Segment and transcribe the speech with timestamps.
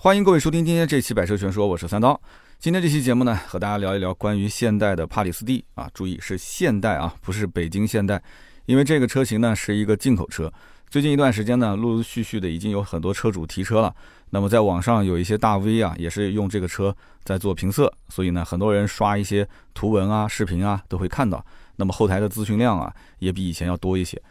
[0.00, 2.18] 欢迎各位收听今天这期《百车全说》，我是三刀。
[2.60, 8.22] 今天这期节目呢，和大家聊一聊关于现代的帕里斯蒂啊，注意是现代啊，不是北京现代，
[8.66, 10.52] 因为这个车型呢是一个进口车。
[10.88, 13.92] 最近一段时间呢，陆陆续续的已经有很多车主提车了。
[14.30, 21.44] 那么在网上有一些大 V 啊，也是用这个车在做评测，所以呢，很多人刷一些图文啊、视频啊，都会看到。
[21.74, 24.22] 那么后台的咨询量啊，也比以前要多一些。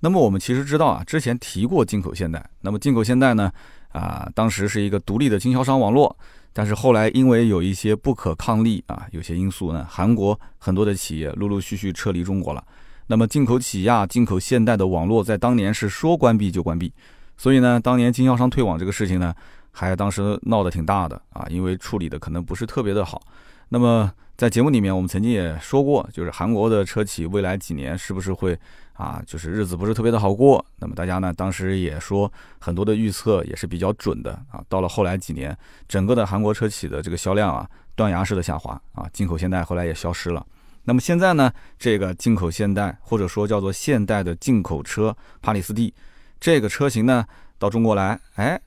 [0.00, 2.46] 那么我们其实知道啊，之前提过进口现代。
[2.60, 3.50] 那么进口现代呢？
[3.94, 6.14] 啊，当时是一个独立的经销商网络，
[6.52, 12.62] 但是后来因为有一些不可抗力啊，有些因素呢，韩国很多的企业陆陆续续撤离中国了。
[13.06, 16.92] 那么进口起亚、进口现代的网络在当年是说关闭就关闭，
[17.36, 19.32] 所以呢，当年经销商退网这个事情呢，
[19.70, 23.22] 还当时闹得挺大的啊，因为处理的可能不是特别的好。
[23.68, 28.58] 那么在节目里面，我们曾经也说过，就是韩国的车企未来几年是不是会？
[28.94, 30.64] 啊，就是日子不是特别的好过。
[30.78, 34.64] 那么大家呢，当时也说很多的预测也是比较准的啊。
[34.68, 39.08] 到了后来几年，整个的韩国车企的这个销量啊，断崖式的下滑啊。
[39.12, 40.44] 进口现代后来也消失了。
[40.84, 45.92] 那么现在呢，这个进口现代或者说叫做现代的进口车帕里斯蒂
[46.38, 47.24] 这个车型呢，
[47.58, 48.60] 到中国来，哎，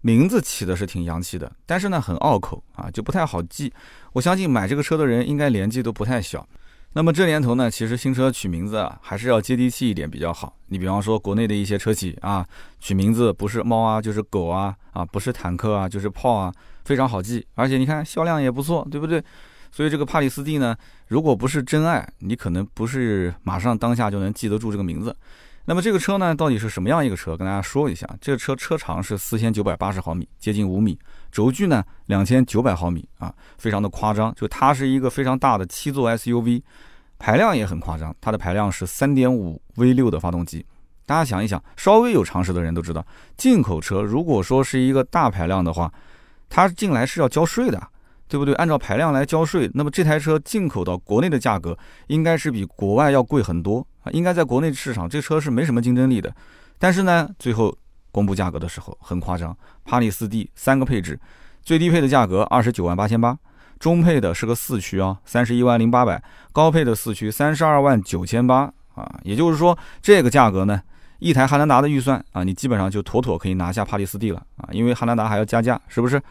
[0.00, 3.72] 名字起的是挺洋气的，但是呢很拗口啊，就不太好记。
[4.12, 6.46] 我相信买这个车的人应该年纪都不太小。
[6.96, 10.56] 那么这年头呢，其实新车取名字啊，还是要接地气一点比较好。
[10.68, 12.46] 你比方说国内的一些车企啊，
[12.78, 19.22] 取名字不是猫啊就是狗啊，啊不是坦克啊就是炮啊，非常好记，而且你看销量也不错，对不对？
[19.72, 20.76] 所以这个帕里斯蒂呢，
[21.08, 25.14] 如果不是真爱，你可能不是马上当下就能记得住这个名字。
[25.66, 27.36] 那么这个车呢，到底是什么样一个车？
[27.36, 30.96] 跟大家说一下，这个车车长是四千九百八十毫米，接近五米，
[31.34, 34.32] 轴距呢两千九百毫米啊，非常的夸张。
[34.36, 36.62] 就它是一个非常大的七座 SUV，
[37.18, 40.64] 排量也很夸张，它的排量是三点五 V 六的发动机。
[41.04, 43.04] 大家想一想，稍微有常识的人都知道，
[43.36, 45.92] 进口车如果说是一个大排量的话，
[46.48, 47.88] 它进来是要交税的。
[48.26, 48.54] 对不对？
[48.54, 54.10] 按照排量来交税，那么这台车进口到国内的价格应该是比国外要贵很多啊！
[54.12, 56.34] 应该在国内市场，这车是没什么竞争力的。
[56.78, 57.76] 但是呢，最后
[58.14, 61.18] 公布价格的时候很夸张，帕里斯蒂三个配置，
[61.64, 63.36] 最低配的价格二十九万八千八，
[63.80, 69.18] 中配的是个四驱啊，三十一万零八百，高配的四驱三十二万九千八啊！
[69.24, 70.80] 也就是说，这个价格呢，
[71.18, 74.68] 一台汉兰达的预算啊，你基本上就妥妥可以拿下帕里斯蒂了啊！
[74.70, 76.22] 因为汉兰达还要加价，是不是？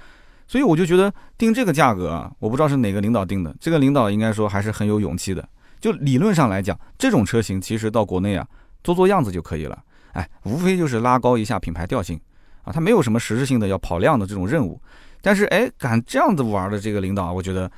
[0.47, 3.53] 所以我就觉得定这个价格啊，我不知道是哪个领导定的。
[3.59, 5.45] 这个领导应该说还是很有勇气的。
[5.81, 8.47] 就理论上来讲，这种车型其实到国内啊
[8.83, 9.77] 做做样子就可以了。
[10.13, 12.19] 哎，无非就是拉高一下品牌调性
[12.63, 14.81] 啊，他没有什么实质性的要跑量的这种任务。
[15.21, 17.71] 但是哎，敢这样子玩的这个领导，我觉得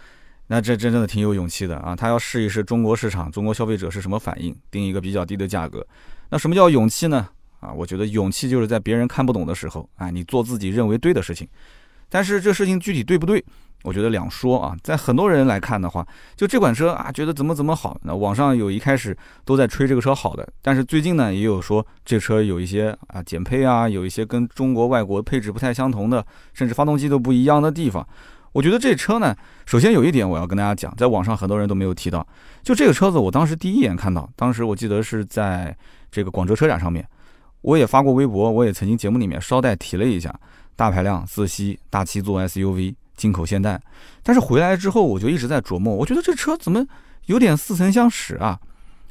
[0.48, 1.96] 那这真正的挺有勇气的啊。
[1.96, 5.86] 他要试一试中国市场、中国消费者是什么反应，定一个比较低的价格。
[6.30, 7.28] 那什么叫勇气呢？
[7.60, 11.48] 啊，我觉得勇气就是在别人看不懂的时候，哎，你做自己认为对的事情。
[12.10, 13.44] 但是这事情具体对不对？
[13.86, 14.76] 我觉得两说啊。
[14.84, 17.98] 在很多人来看的话，就这款车啊，觉得怎么怎么好。
[18.04, 19.16] 那网上有一开始
[19.46, 28.06] 都在吹这个车好的，但是最近呢，也有说这车有一些啊减配啊，有一些跟中国外国配置不太相同的，甚至发动机都不一样的地方。
[28.52, 29.36] 我觉得这车呢，
[29.66, 32.26] 首先有一点我要跟大家讲，在网上很多人都没有提到，
[32.64, 35.76] 就这个车子，我当时第一眼看到，当时我记得是在
[36.10, 37.06] 这个广州车展上面，
[37.62, 40.34] 我也发过微博，我也曾经节目里面捎带提了一下。
[40.78, 43.82] 大排量自吸大七座 SUV 进口现代，
[44.24, 46.86] 但是回来之后我就一直在琢磨，我觉得这车怎么
[47.26, 48.60] 有点似曾相识啊？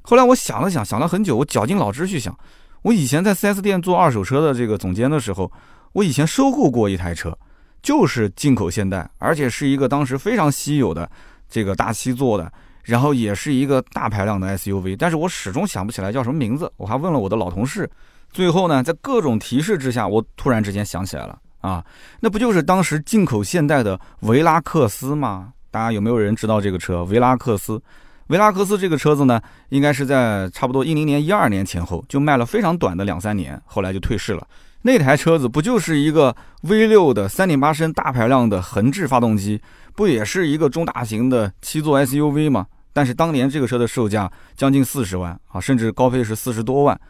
[0.03, 2.37] 后来我想了想，想了很久，我绞尽脑汁去想，
[2.83, 5.51] 我以前在 4S 店做二手车的这个总监的时候，
[5.93, 7.37] 我以前收购过一台车，
[7.83, 11.11] 就是进口现代，而且是一个当时非常稀有的
[11.49, 17.91] 这个大七座的，然后也是一个大排量的 SUV，但是我始终想不起来叫什么名字，我还问了我的老同事，
[18.31, 21.39] 最后呢，在各种提示之下，我突然之间想起来了。
[21.65, 21.83] 啊，
[22.21, 25.51] 那不就是当时进口现代的维拉克斯吗？
[25.71, 27.05] 大家有没有人知道这个车？
[27.05, 27.81] 维拉克斯，
[28.27, 34.47] 维拉克斯这个车子呢，应该是在差不多一零年、一二年前后就卖了非常短的两三年，后来就退市了。
[34.83, 39.59] 那台车子不就是一个 V 六的三点八升大排量的横置发动机，
[39.97, 42.67] 不也是一个中大型的七座 SUV 吗？
[42.93, 47.01] 但是当年这个车的售价将近四十万啊，甚至高配是四十多万。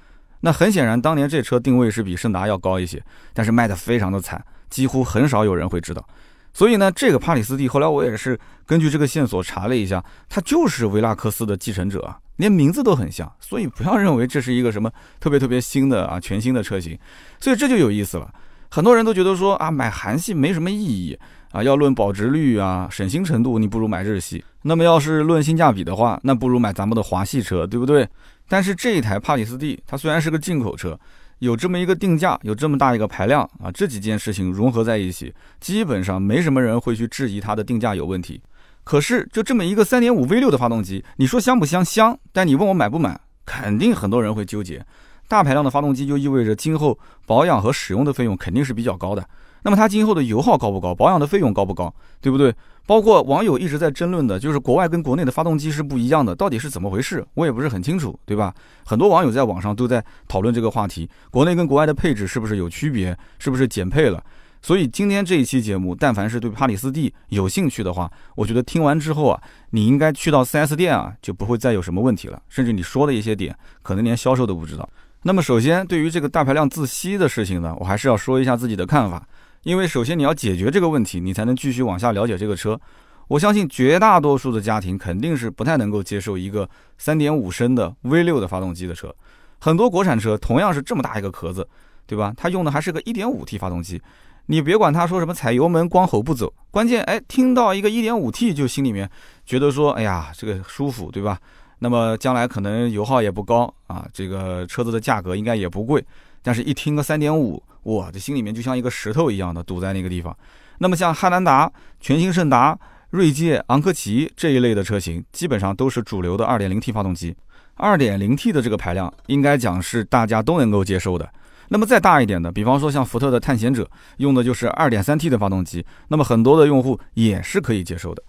[0.45, 3.03] 那很显然，当年这车定位是比胜达要高一些，
[3.33, 6.07] 但是卖的非常的惨，几乎很少有人会知道。
[6.53, 13.33] 所以呢，这个帕里斯蒂后来我也是根据这个线索查了一下，它就是维拉克斯的继承者啊，连名字都很像。
[13.41, 16.99] 所以不要认为这是一个什么特别特别新的啊全新的车型。
[17.41, 18.31] 所以这就有意思了，
[18.69, 21.19] 很多人都觉得说啊买韩系没什么意义
[21.53, 24.45] 啊，要论保值率啊省心程度，你不如买日系。
[24.61, 28.07] 那么要是论性价比的话，那不如买咱们的华系车，对不对？
[28.49, 30.99] 但是这一台帕里斯蒂，它虽然是个进口车，
[31.39, 38.41] 有这么一个定价，有这么大一个排量啊，这几件事情融合在一起，基本上没什么人会去质疑它的定价有问题。
[38.85, 41.83] 可是就这么一个三点五 V 六的发动机，你说香不香？
[41.85, 42.19] 香。
[42.33, 44.85] 但你问我买不买，肯定很多人会纠结。
[45.27, 49.27] 大排量的发动机就意味着今后保养和使用的费用肯定是比较高的。
[49.65, 50.95] 那么它今后的油耗高不高？
[50.95, 51.93] 保养的费用高不高？
[52.21, 52.55] 对不对？
[52.87, 57.27] 包括网友一直在争论的，就是国外跟国内的发动机是不一样的，到底是怎么回事？
[57.33, 58.55] 我也不是很清楚，对吧？
[58.85, 63.17] 很多网友在网上都在讨论这个话题，国内跟国外的配置是不是有区别？
[63.39, 64.23] 是不是减配了？
[64.61, 72.43] 所以今天这一期节目，但凡是对帕里斯蒂有兴趣的话，我觉得听完之后啊，你应该去到 4S 店啊，就不会再有什么问题了。
[72.51, 74.87] 甚至你说的一些点，可能连销售都不知道。
[75.23, 79.27] 那么首先，对于这个大排量自吸的事情呢，我还是要说一下自己的看法。
[79.65, 82.81] 因为首先你要解决这个问题，你才能继续往下了解这个车。
[83.27, 86.69] 我相信绝大多数的家庭肯定是不太能够接受一个
[87.01, 89.13] 3.5升的 V6 的发动机的车。
[89.59, 91.67] 很多国产车同样是这么大一个壳子，
[92.07, 92.35] 对吧？
[92.37, 94.01] 它用的还是个 1.5T 发动机。
[94.47, 99.11] 你别管他说什么踩油门光吼不走，关键哎听到一个 1.5T 就心里面
[99.47, 101.39] 觉得说，哎呀这个舒服，对吧？
[101.79, 106.05] 那么将来可能油耗也不高啊，这个车子的价格应该也不贵。
[106.43, 107.59] 但是一听个3.5。
[107.85, 110.37] 哇，这心里面就像一个石头一样的堵在那个地方。
[110.79, 111.71] 那么像汉兰达、
[112.01, 112.79] 全新胜达、
[113.11, 117.35] 锐界、昂科旗这一类的车型，基本上都是主流的 2.0T 发动机。
[117.77, 121.29] 2.0T 的这个排量，应该讲是大家都能够接受的。
[121.69, 123.89] 那么再大一点的，比方说像福特的探险者，
[124.19, 128.23] 用的就是 2.3T 的发动机，那么很多的用户也是可以接受的。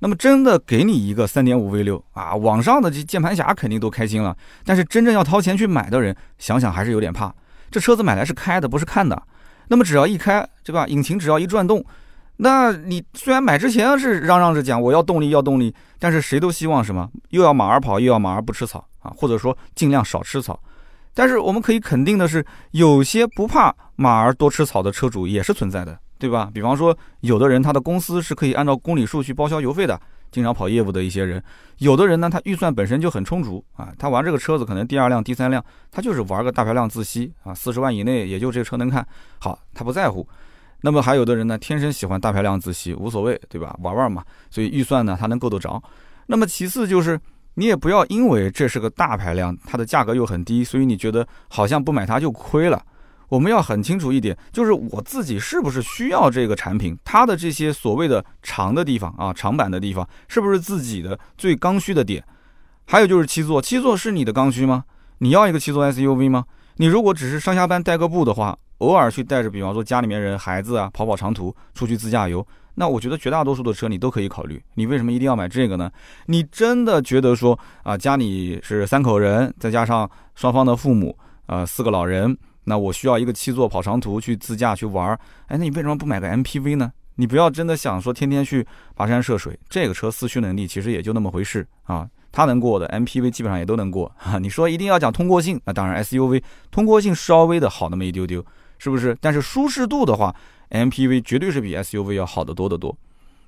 [0.00, 7.32] 那么真的给你一个 3.5V6 啊，网上的这键盘侠肯定都开心了，但是真正要掏钱去买的人，想想还是有点怕。
[7.70, 9.20] 这车子买来是开的，不是看的。
[9.68, 10.86] 那么只要一开，对吧？
[10.88, 11.84] 引擎只要一转动，
[12.38, 17.08] 那你虽然买之前是嚷嚷着讲我要动力要动力，但是谁都希望什么？
[17.28, 20.58] 又要马儿跑，又要马儿不吃草啊，或者说尽量少吃草。
[21.14, 26.50] 但是我们可以肯定的是，有些不怕马儿多吃草的车主也是存在的，对吧？
[26.52, 30.00] 比方说，有的人他的公司是可以按照公里数去报销油费的。
[30.30, 31.42] 经常跑业务的一些人，
[31.78, 39.06] 有的人呢，他预算本身就很充足啊，他玩这个车子可能第二辆、第三辆，他就是玩个大排量自吸啊，四十万以内也就这个车能看
[39.38, 40.26] 好，他不在乎。
[40.82, 43.76] 那么还有的人呢，天生喜欢大排量自吸，无所谓，对吧？
[43.82, 45.82] 玩玩嘛，所以预算呢，他能够得着。
[46.26, 47.20] 那么其次就是，
[47.54, 52.82] 你也不要因为这是个大排量，它的价格又很低，所以你觉得好像不买它就亏了。
[53.30, 62.22] 我们要很清楚一点，就是我自己是不是需要这个产品，它的这些所谓的长的地方啊，长板的地方，是不是自己的最刚需的点？
[62.86, 64.84] 还有就是七座，七座是你的刚需吗？
[65.18, 66.44] 你要一个七座 SUV 吗？
[66.76, 72.44] 你如果只是上下班代个步的话，偶尔去带着，比方说家里面人、孩子啊，跑跑长途，出去自驾游，
[72.74, 74.60] 那我觉得绝大多数的车你都可以考虑。
[74.74, 75.88] 你为什么一定要买这个呢？
[76.26, 81.16] 你真的觉得说啊，家里是三口人，再加上双方的父母，
[81.46, 82.36] 呃，四个老人。
[82.70, 85.18] 那我需要一个七座跑长途去自驾去玩儿，
[85.48, 86.92] 哎，那你为什么不买个 MPV 呢？
[87.16, 88.64] 你不要真的想说天天去
[88.96, 94.38] 跋山涉水，这个车四驱能力其实也就那么回事啊，它能过的 MPV 基本上也都能过哈。
[94.38, 96.40] 你说一定要讲通过性，那当然 SUV
[96.70, 98.42] 通过性稍微的好那么一丢丢，
[98.78, 99.18] 是不是？
[99.20, 100.32] 但是舒适度的话
[100.70, 102.96] ，MPV 绝对是比 SUV 要好得多得多。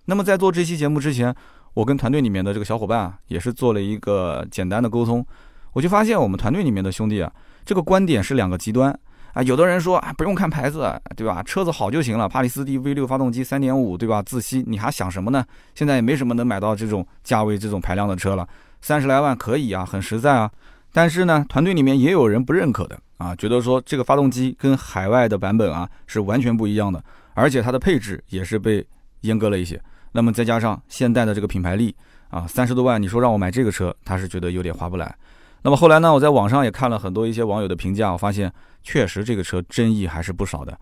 [0.07, 1.33] 那么在做这期节目之前，
[1.75, 5.25] 我跟团队里面的这个小伙伴啊，也是做了一个简单的沟通，
[5.73, 7.33] 我就发现我们团队里面的兄弟啊，
[7.65, 8.99] 这个观点是两个极端。
[9.33, 11.43] 啊，有的人说啊，不用看牌子，对吧？
[11.43, 12.29] 车子好就行了。
[12.29, 14.23] 帕里斯蒂 V6 发动机，三点五，对吧？
[14.23, 15.45] 自吸，你还想什么呢？
[15.75, 18.47] 现在也没什么能买到这种价位、这种排量的车了，
[18.83, 20.51] 三十来万可以啊，很实在啊。
[20.93, 27.03] 但是呢，团队里面也有人不认可的啊，觉得说这个发动机跟海外的版本啊是完全不一样的，
[27.33, 28.87] 而且它的配置也是被
[29.23, 29.81] 阉割了一些。
[30.13, 31.97] 那么再加上现代的这个品牌力
[32.29, 35.17] 啊，三十多万，你说让我买这个车，他是觉得有点划不来。
[35.63, 38.53] 那么后来呢，我在网上也看了很多一些网友的评价，我发现。
[38.85, 40.77] 确实，这个车争议还是不少的。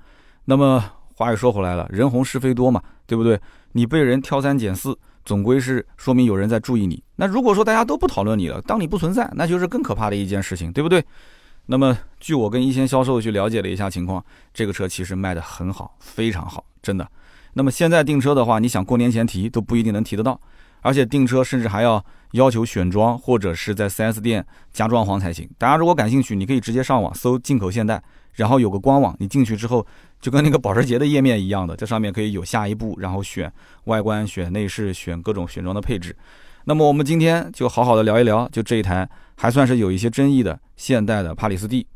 [0.47, 0.83] 那么
[1.15, 3.39] 话又说回来了，人红是非多嘛，对不对？
[3.73, 7.05] 你被人挑三拣四，总归是说明有人在注意你。
[7.17, 11.05] 那如果说大家都不讨论你了，当你不存在，那就是更可怕的一件事情，对不对？
[11.67, 17.07] 那么据我跟一线销售去了解了一下情况，这个车其实卖得很好，非常好，真的。
[17.53, 20.41] 那么现在订车的话，你想过年前提都不一定能提得到，
[20.83, 25.49] 而且订车甚至还要要求选装或者是在 4S 店加装潢才行。
[25.59, 28.03] 大家如果感兴趣，你可以直接上网搜进口现代，
[28.35, 29.87] 然后有个官网，你进去之后
[30.21, 33.53] 就跟那个保时捷的页面一样的，这上面可以有下一步，然后选
[33.85, 36.17] 外观、选内饰、选各种选装的配置。
[36.65, 41.87] 那么我们今天就好好的聊一聊，就这一台还算是有一些争议的现代的帕里斯蒂。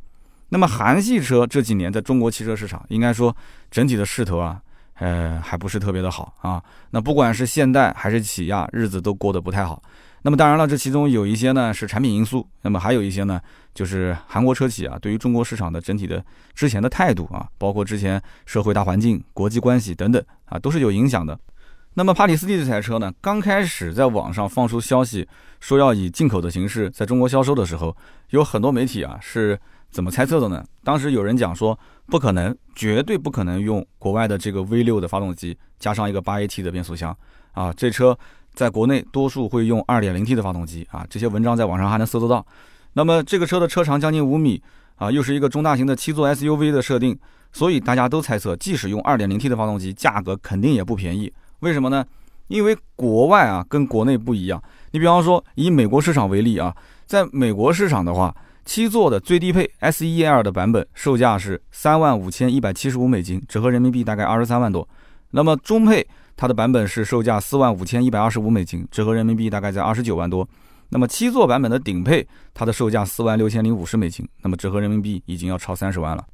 [0.48, 3.34] 那么韩系车这几年在中国汽车市场，应该说
[3.70, 4.60] 整体的势头啊。
[4.94, 6.62] 呃，还不是特别的好啊。
[6.90, 9.82] 那不管是现代还是起亚，日子都过得不太好。
[10.22, 13.38] 那么当然了，这其中有一些呢是产品因素，那么还有一些呢
[13.74, 16.24] 就是韩国车企啊对于中国市场的整体的
[16.54, 21.38] 之前的态度啊，包括之前社会大环境、国际关系等等啊，都是有影响的。
[21.92, 25.28] 那么帕里斯蒂这台车呢，刚开始在网上放出消息
[25.60, 27.94] 说要以进口的形式在中国销售的时候，
[28.30, 29.60] 有很多媒体啊是
[29.94, 30.64] 怎么猜测的呢？
[30.82, 37.16] 当时有人讲说不可能，绝对不可能用国外的这个 V6 的发动机加上一个 8AT 的变速箱
[37.52, 38.18] 啊，这车
[38.54, 42.44] 在国内多数会用 2.0T 的发动机啊，这些文章在网上还能搜得到。
[42.94, 44.60] 那么这个车的车长将近五米
[44.96, 47.16] 啊，又是一个中大型的七座 SUV 的设定，
[47.52, 51.32] 所以大家都猜测，即使用 2.0T 的发动机，价格肯定也不便宜。
[51.60, 52.04] 为什么呢？
[52.48, 54.60] 因为国外啊跟国内不一样。
[54.90, 64.88] 你比方说以美国市场为例啊，在美国市场的话，七座的最低配 S E L 的版本售价是三万五千一百七十五美金，折合人民币大概二十三万多。
[65.30, 66.06] 那么中配
[66.36, 70.48] 它的版本是售价四万五千一百二十五美金，折合人民币大概在二十九万多。
[70.88, 76.24] 那么七座版本的顶配它的售价四万六千零五十美金，那么折合人民币已经要超三十万了。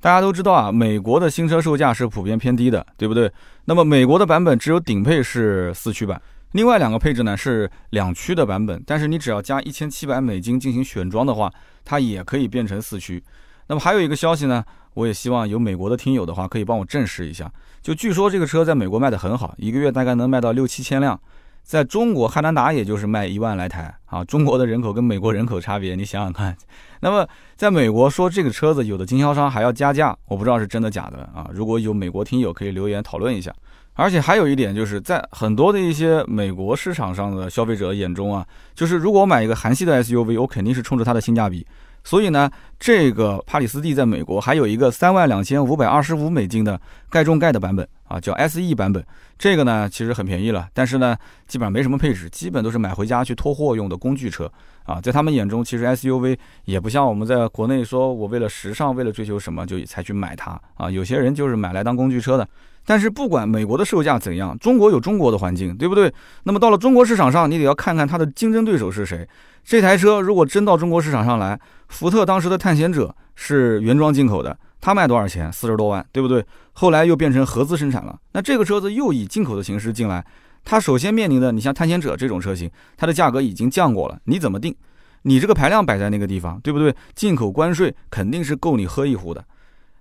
[0.00, 3.30] 大家都知道啊，美国的新车售价是普遍偏低的，对不对？
[3.66, 6.20] 那么美国的版本只有顶配是四驱版，
[6.52, 8.82] 另外两个配置呢是两驱的版本。
[8.86, 11.52] 但是你只要加一千七百美金进行选装的话，
[11.84, 13.22] 它也可以变成四驱。
[13.68, 14.64] 那么还有一个消息呢，
[14.94, 17.50] 我也希望有美国的听友的话可以帮我证实一下。
[17.80, 21.18] 就据说这个车在美国卖得很好，一个月大概能卖到六七千辆。
[21.62, 26.56] 在中国汉兰达也就是卖一万来台啊，中国的人口跟美国人口差别，你想想看。
[27.00, 31.48] 那么在美国说这个车子有的经销商还要加价，我不知道是真的假的啊。
[31.52, 33.54] 如果有美国听友可以留言讨论一下。
[34.00, 41.66] 而且还有一点就是在很多的一些美国市场上的消费者眼中啊，就是如果我买一个韩系的 SUV，我肯定是冲着它的性价比。
[42.02, 46.80] 所以呢，这个帕里斯蒂在美国还有一个三万两千五百二十五美金的
[47.10, 49.04] 盖中盖的版本啊，叫 SE 版本。
[49.38, 51.14] 这个呢其实很便宜了，但是呢
[51.46, 54.50] 基本上没什么配置，基本都是买回家去拖货用的工具车
[54.84, 54.98] 啊。
[54.98, 60.90] 在他们眼中，其实 SUV 也不像我们在国内说我为了时尚，为了追求什么就才去买它啊。
[60.90, 62.48] 有些人就是买来当工具车的。
[62.90, 66.12] 但是不管美国的售价怎样，中国有中国的环境，对不对？
[66.42, 69.24] 那么到了中国市场上，你得要看看它的竞争对手是谁。
[69.62, 71.56] 这台车如果真到中国市场上来，
[71.86, 75.52] 福特当时的探险者是原装进口的，它卖多少钱？
[75.52, 76.44] 四十多万，对不对？
[76.72, 80.26] 后来又变成合资生产了，那这个车子又以进口的形式进来，
[80.64, 84.74] 它首先面临的，你像探险者这种车型，它的价格已经降过了，你怎么定？
[85.22, 86.92] 你这个排量摆在那个地方，对不对？
[87.14, 89.44] 进口关税肯定是够你喝一壶的。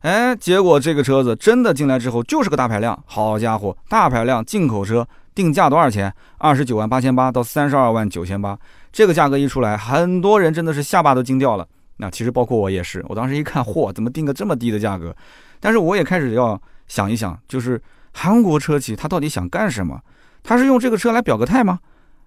[0.01, 6.13] 哎，结果这个车子真的进来之后就是个大排量，好家伙，大排量进口车定价多少钱？
[6.37, 8.57] 二十九万八千八到三十二万九千八，
[8.93, 11.67] 这个价格一出来，很多人真的是下巴都惊掉了。
[11.97, 15.13] 那其实包括我也是，我当时一看，嚯，怎么定个这么低的价格？
[15.59, 17.81] 但是我也开始要想一想，就是
[18.13, 19.99] 韩国车企他到底想干什么？
[20.41, 21.77] 他是用这个车来表个态吗？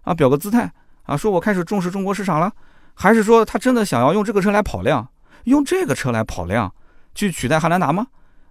[0.03, 0.71] 啊，表个姿态
[1.05, 2.53] 啊，说我开始重视中国市场了，
[2.93, 5.09] 还是说他真的想要用这个车来跑量？
[5.45, 6.71] 用这个车来跑量？
[7.15, 8.07] 去取代汉兰达吗？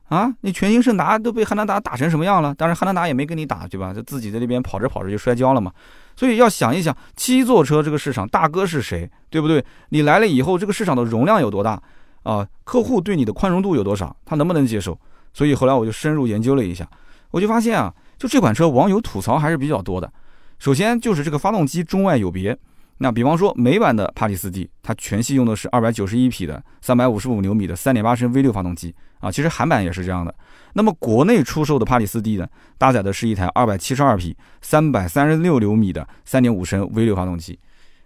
[0.10, 2.54] 啊，你全新胜达都被汉兰达打成什么样了？
[2.56, 3.94] 当然，汉兰达也没跟你打，对吧？
[3.94, 5.72] 就自己在那边跑着跑着就摔跤了嘛。
[6.18, 9.64] 所以要想一想，七座车这个市场大哥是谁，对不对？
[9.90, 11.82] 你来了以后，这个市场的容量有多大
[12.24, 12.46] 啊？
[12.66, 14.14] 客户对你的宽容度有多少？
[14.26, 15.00] 他能不能接受？
[15.34, 16.86] 所以后来我就深入研究了一下，
[17.32, 20.12] 我就发现啊，就这款车网友吐槽还是比较多的。
[20.60, 22.58] 首先就是这个发动机中外有别。
[23.04, 30.32] 那比方说美版的帕里斯蒂，它全系用的是二百九十一匹的三百五十五牛米的三点八升 V 六发动机啊，其实韩版也是这样的。
[30.74, 37.58] 那么国内出售的帕里斯蒂呢，搭载的是一台二百七十二匹三百三十六牛米的三点五升 V 六发动机。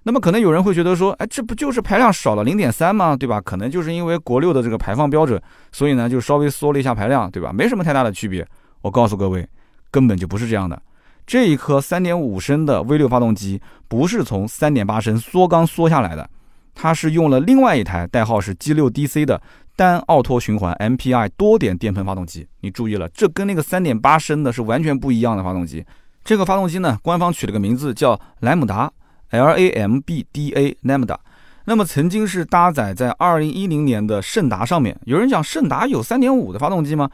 [0.04, 3.18] 那么可能有人会觉得说，哎，这不就是排量少了零点三吗？
[3.18, 3.42] 对吧？
[3.42, 5.42] 可能就是因为国六的这个排放标准，
[5.74, 7.52] 所以呢就稍微缩了一下排量，对吧？
[7.52, 8.48] 没什么太大的区别。
[8.82, 9.46] 我告诉各位，
[9.92, 10.82] 根本就不是这样的。
[11.26, 16.30] 这一颗3.5升的 V6 发动机不是从3.8升缩缸缩下来的，
[16.74, 19.42] 它是用了另外一台代号是 G6DC 的
[19.76, 22.48] 单奥托循环 MPI 多点电喷发动机。
[22.62, 25.84] 你注意了，这跟那个3.8升的是完全不一样的发动机。
[26.24, 28.92] 这个发动机呢，官方取了个名字叫莱姆达
[29.32, 31.18] （LAMBDA Lambda）。
[31.66, 34.96] 那么曾经是搭载在2010年的胜达上面。
[35.06, 37.10] 有人讲胜达有3.5的发动机吗？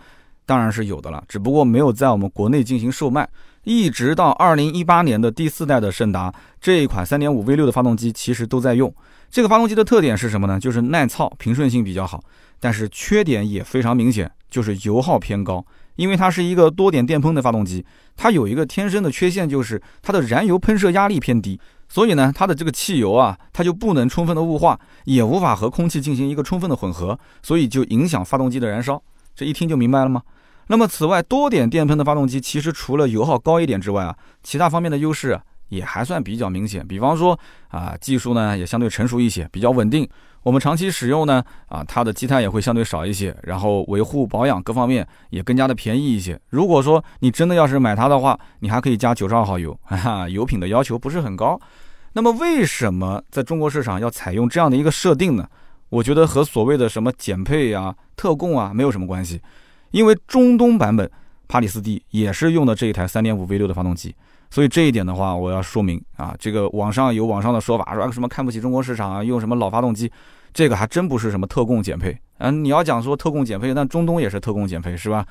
[0.45, 3.27] 当然是有的了，只不过没有在我们国内进行售卖。
[3.63, 8.93] 一直到二零一八年的第四代的胜达这一款三点五 V 六的发动机，其实都在用。
[9.29, 10.59] 这个发动机的特点是什么呢？
[10.59, 12.23] 就是耐操、平顺性比较好。
[12.59, 15.65] 但是缺点也非常明显，就是油耗偏高。
[15.95, 21.59] 因为它是一个多点电喷的发动机，它有一个天生的缺陷，就是它的燃油喷射压力偏低。
[21.89, 29.01] 所以呢，它的这个汽油啊，它就不能充分的雾化，也无法和空气进行一个充分的混合，所以就影响发动机的燃烧。
[29.35, 30.21] 这一听就明白了吗？
[30.71, 35.37] 那么，此外，多点电喷的发动机其实除了油耗高一点之外啊，其他方面的优势
[35.67, 36.87] 也还算比较明显。
[36.87, 37.37] 比方说
[37.67, 40.07] 啊，技术呢也相对成熟一些，比较稳定。
[40.43, 46.39] 我们长期使用呢，啊，它的积碳也会相对少一些，然后维护保养各方面也更加的便宜一些。
[46.47, 51.59] 如果说你真的要是买它的话，你还可以加九十二号油，哈哈，油品的要求不是很高。
[52.13, 55.45] 那么为什么在中国市场要采用这样的一个设定呢？
[55.89, 59.41] 我觉得和所谓的什么减配啊、特供啊没有什么关系，
[59.91, 61.09] 因为中东版本
[61.47, 64.15] 帕里斯蒂也是用的这一台三点五 V 六的发动机。
[64.49, 70.11] 所以这一点的话，我要说明啊，这个网上有网上的说法，说什么看不起中国市场啊，用什么老发动机，
[70.53, 72.17] 这个还真不是什么特供减配。
[72.39, 75.25] 嗯，你要讲说特供减配，那中东也是特供减配，是吧？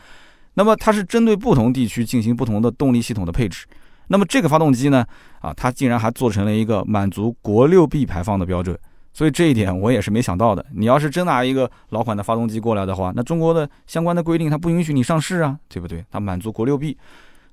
[0.55, 3.67] 那么它是针对不同地区进行不同的动力系统的配置。
[4.09, 5.05] 那么这个发动机呢，
[5.41, 8.79] 啊，它竟然还做成了一个满足国六 B 排放的标准。
[9.21, 10.65] 所以这一点我也是没想到的。
[10.75, 16.03] 你要是真拿一个老款的发动机过来的话，那中国的相关的规定它不允许你上市啊，对不对？
[16.11, 16.97] 它满足国六 B。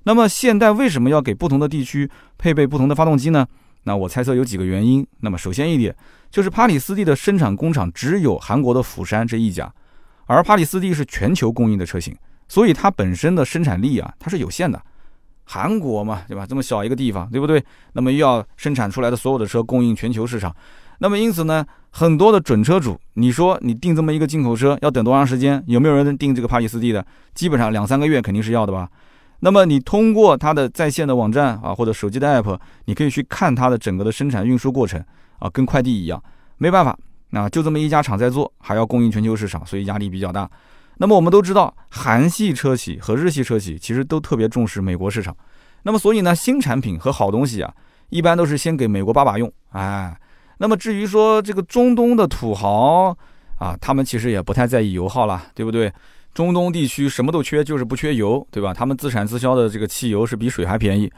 [0.04, 3.46] 那么现代为什么要给不同的地区配备不同的发动机呢？
[3.82, 5.06] 那我猜测有几个原因。
[5.20, 5.94] 那么首先一点
[6.30, 9.70] 就是帕里斯蒂的生产工厂只有韩国的釜山这一家，
[10.24, 12.16] 而帕里斯蒂是全球供应的车型，
[12.48, 14.82] 所以它本身的生产力啊它是有限的。
[15.44, 16.46] 韩国嘛，对吧？
[16.46, 17.62] 这么小一个地方，对不对？
[17.92, 20.54] 那么又要生产出来的所有的车供应全球市场，
[20.98, 25.62] 那么因此呢，很多的准车主，你说你订这么一个进口车要等多长时间？
[25.66, 27.04] 有没有人订这个帕里斯蒂的？
[27.34, 28.88] 基本上两三个月肯定是要的吧。
[29.40, 35.00] 那么你通过它的在线的网站啊，或者手机的 app，你可以去看它的整个的生产运输过程
[35.38, 36.20] 啊，跟快递一样。
[36.56, 36.98] 没办法，
[37.30, 40.50] 啊，就这么一家厂在做，还要供应全球市场，所以压力比较大。
[40.96, 45.36] 那么我们都知道，韩系车企和日系车企其实都特别重视美国市场。
[45.84, 47.72] 那么所以呢，新产品和好东西啊，
[48.08, 49.48] 一般都是先给美国爸爸用。
[49.70, 50.18] 哎，
[50.58, 53.16] 那么至于说这个中东的土豪
[53.58, 55.92] 啊，他们其实也不太在意油耗了，对不对？
[56.34, 58.72] 中东地区什么都缺，就是不缺油，对吧？
[58.72, 61.10] 他们自产自销的这个汽油是比水还便宜。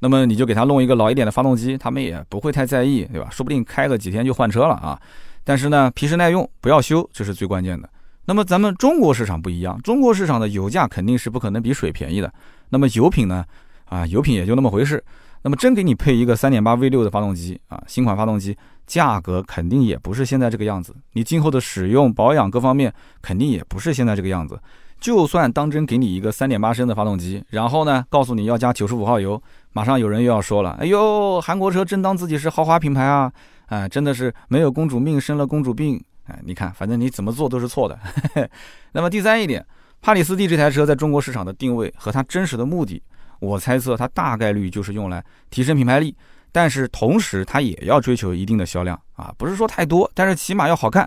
[0.00, 3.28] 那么你就给他弄一个老一点的发动机，他们也不会太在意，对吧？
[3.30, 5.00] 说不定开个几天就换车了啊。
[5.44, 7.88] 但是呢，皮实耐用，不要修，这是最关键的。
[8.26, 12.30] 那么咱们中国市场不一样，中国市场的油价肯定是不可能比水便宜的。
[12.68, 13.44] 那么油品呢？
[13.86, 15.02] 啊，油品也就那么回事。
[15.46, 18.56] 那么真给你配一个三点八 V 六的发动机啊，新款发动机。
[18.84, 22.92] 价格肯定也不是现在这个样子，你今后的使用保养各方面
[23.22, 24.58] 肯定也不是现在这个样子。
[24.98, 29.40] 就算当真给你一个三点八升的发动机，然后呢，告诉你要加九十五号油，
[29.72, 33.30] 马上有人又要说了：“哎呦，韩国车真当自己是豪华品牌啊！
[33.66, 37.96] 哎，真的是没有公主命生了公主病。”哎，你看，反正你怎么做都是错的。
[38.90, 39.64] 那么第三一点，
[40.02, 43.00] 帕里斯蒂这台车在中国市场的定位和它真实的目的，
[43.38, 46.14] 我猜测它大概率就是用来提升品牌力。
[46.52, 51.06] 但是同时，它也要追求一定的销量啊，不是说太多，但是起码要好看，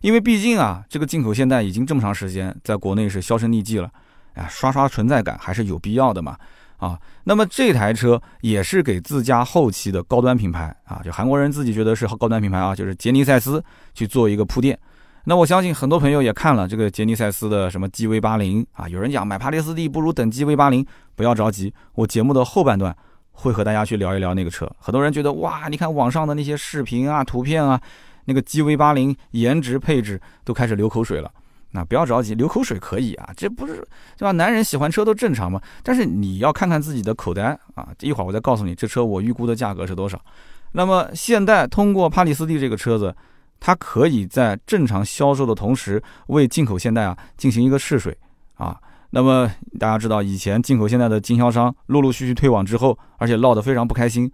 [0.00, 3.90] 因为毕竟啊，这个进口现代已经这么长时间在国内是销声匿迹了，
[4.34, 6.34] 啊，刷刷存在感还是有必要的嘛，
[6.78, 13.62] 啊，那么这台车也是给自家后期的高端品牌啊，就韩国人自己觉得是高端品牌啊，就是杰尼赛斯
[13.92, 14.78] 去做一个铺垫。
[15.28, 22.96] 那我相信很多朋友也看了这个杰尼赛斯的什么 GV 八零啊，有人讲买帕列斯蒂不如等 GV 八零，不要着急，我节目的后半段。
[23.38, 27.78] 会和大家去聊一聊那个车，很多人觉得哇，你看网上的那些视频啊、图片啊，
[28.24, 31.30] 那个 GV80 颜值配置都开始流口水了。
[31.72, 33.74] 那不要着急，流口水可以啊，这不是
[34.16, 34.32] 对吧？
[34.32, 35.60] 男人喜欢车都正常嘛。
[35.82, 37.88] 但是你要看看自己的口袋啊。
[38.00, 40.18] 一会儿我再告诉你，这车我预估的价格是多少。
[40.72, 43.14] 那么现代通过帕里斯蒂这个车子，
[43.58, 48.16] 它可以在正常销售的同时，为进口现代啊进行一个试水
[48.54, 48.78] 啊。
[49.10, 54.30] 那么大家知道，以前进口现代的经销商陆陆续续退网之后，而且闹得非常不开心。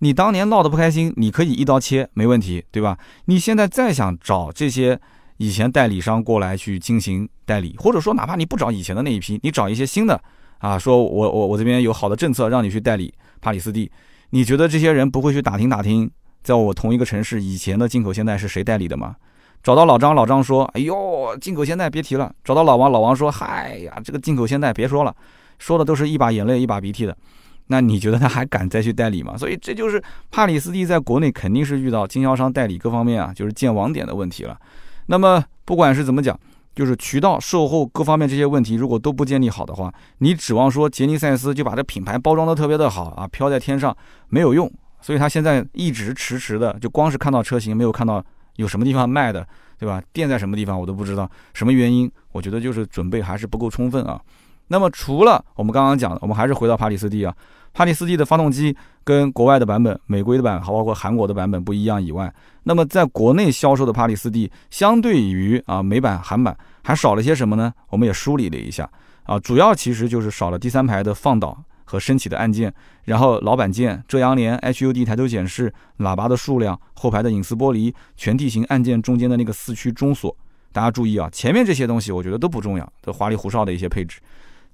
[0.00, 2.98] 你当年闹得不开心，你可以一刀切，没问题，对吧？
[3.26, 4.98] 你现在再想找这些
[5.36, 10.20] 以前代理商过来去进行代理，或者说哪怕你不找以前的那一批，你找一些新的
[10.58, 13.90] 啊，说我我我这边有好的政策让你去代理帕里斯蒂，
[14.30, 16.10] 你觉得这些人不会去打听打听，
[16.46, 19.16] 在我同一个城市以前的进口现代是谁代理的吗？
[19.64, 25.12] 找到老张，老张说：“哎呦，进口现代别提了。”找到老王，老王说：“嗨呀，这个进口现代别说了，
[25.58, 27.16] 说的都是一把眼泪一把鼻涕的。”
[27.66, 29.36] 那你觉得他还敢再去代理吗？
[29.36, 34.56] 所以这就是帕里斯蒂在国内肯定是遇到经销商代理各方面啊，就是建网点的问题了。
[35.06, 36.38] 那么不管是怎么讲，
[36.76, 43.96] 就是渠道、售后各方面这些问题如果都不建立好的话，你指望说杰尼赛斯就把这品牌包装的特别的好啊，飘在天上
[44.28, 44.72] 没有用。
[45.06, 48.20] 所以他现在一直迟迟的，就光是看到车型，没有看到。
[48.56, 49.46] 有什么地方卖的，
[49.78, 50.02] 对吧？
[50.12, 52.10] 店在什么地方我都不知道，什么原因？
[52.32, 54.20] 我觉得就是准备还是不够充分啊。
[54.66, 57.32] 那么除了我们刚刚讲的，我们还是回到帕里斯蒂啊。
[57.72, 62.32] 帕里斯蒂的发动机跟国外的版本、美规的版，还包括韩国的版本不一样以外，
[62.64, 67.72] 那么在国内销售的帕里斯蒂，相对于啊美版、韩版还少了些什么呢？
[67.90, 68.88] 我们也梳理了一下
[69.24, 72.70] 啊，主要其实就是少了第三排的放倒，和升起的按键，
[73.04, 80.36] 然后老板键、遮阳帘、HUD 抬头显示、喇叭的数量、后排的隐私玻璃、全地形按键中间的那个四驱中锁。
[80.72, 84.20] 大家注意啊，前面这些东西我觉得都不重要，都花里胡哨的一些配置。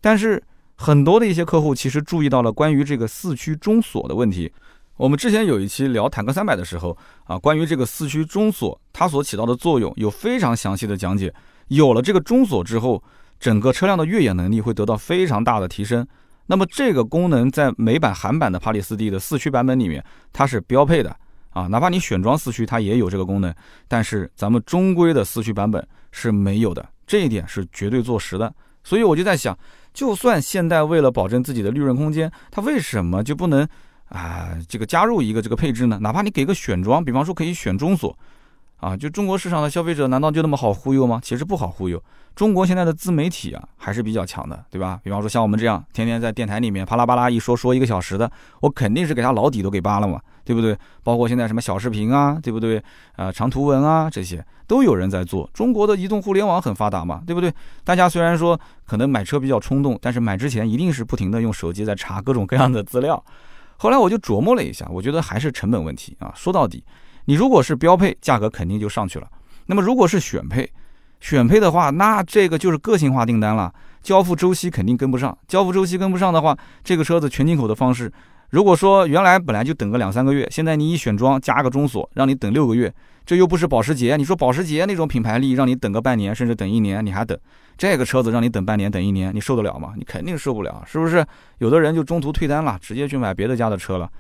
[0.01, 0.43] 但是
[0.75, 4.51] 很多的一些客户其实注意到了关于这个四驱中锁的问题。
[4.97, 11.33] 我们之前有一期聊坦克三百的时候啊，关于这个四驱中锁它所起到的作用有非常详细的讲解。
[11.69, 13.03] 有了这个中锁之后，
[13.39, 16.07] 整个车辆的越野能力会得到非常大的提升。
[16.47, 21.17] 那么这个功能在美版、韩版的帕里斯蒂的四驱版本里面，它是标配的
[21.51, 21.67] 啊。
[21.69, 23.55] 哪怕你选装四驱，它也有这个功能。
[23.89, 28.53] 但是咱们中规的四驱版本是没有的，这一点是绝对坐实的。
[28.85, 29.57] 所以我就在想，
[29.95, 33.67] 就算现代为了保证自己的利润空间，它为什么就不能
[34.09, 35.99] 啊这个加入一个这个配置呢？
[36.03, 38.19] 哪怕你给个选装，比方说可以选中锁。
[38.83, 41.21] 啊，就中国市场的消费者难道就那么好忽悠吗？
[41.23, 42.03] 其实不好忽悠。
[42.35, 44.99] 中国现在的自媒体啊还是比较强的，对吧？
[45.05, 50.77] 比方说像我们这样天天在电台里面啪啦啪啦一说说一个小时的，我肯定是给他老底都给扒了嘛，对不对？
[51.05, 52.83] 包括现在什么小视频啊，对不对？
[53.15, 55.49] 啊，长图文啊，这些都有人在做。
[55.55, 57.55] 中国的移动互联网很发达嘛，对不对？
[57.85, 63.23] 大家虽然说可能买车比较冲动，但是买之前一定是不停的用手机在查各种各样的资料。
[63.77, 66.33] 后来我就琢磨了一下，我觉得还是成本问题啊。
[66.35, 66.83] 说到底。
[67.25, 69.27] 你如果是标配，价格肯定就上去了。
[69.67, 70.69] 那么如果是选配，
[71.21, 75.37] 选配的话，那这个就是个性化订单了，交付周期肯定跟不上。
[75.47, 78.13] 交付周期跟不上的话，这个车子全进口的方式，
[78.51, 82.93] 如果说原来本来就等个两三个月，现在你一选装加个中锁，让你等六个月，
[83.25, 84.17] 这又不是保时捷。
[84.17, 87.39] 你说保时捷那种品牌力，让你等个半年甚至等一年，你还等
[87.79, 89.93] 这个车子让你等半年等一年，你受得了吗？
[89.97, 91.25] 你肯定受不了，是不是？
[91.59, 94.11] 有的人就中途退单了，直接去买别的家的车了。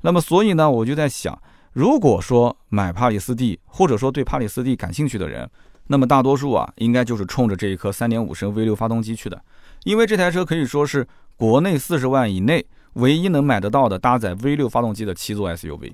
[0.00, 1.38] 那么所以呢，我就在想。
[1.72, 5.48] 如果说买帕里斯蒂，或者说对帕里斯蒂感兴趣的人，
[5.88, 9.40] 那么大多数啊，应该就是冲着这一颗3.5升 V6 发动机去的，
[9.84, 15.92] 因为这台车可以说是国内四十万以内唯一能买得到的搭载 V6 发动机的七座 SUV，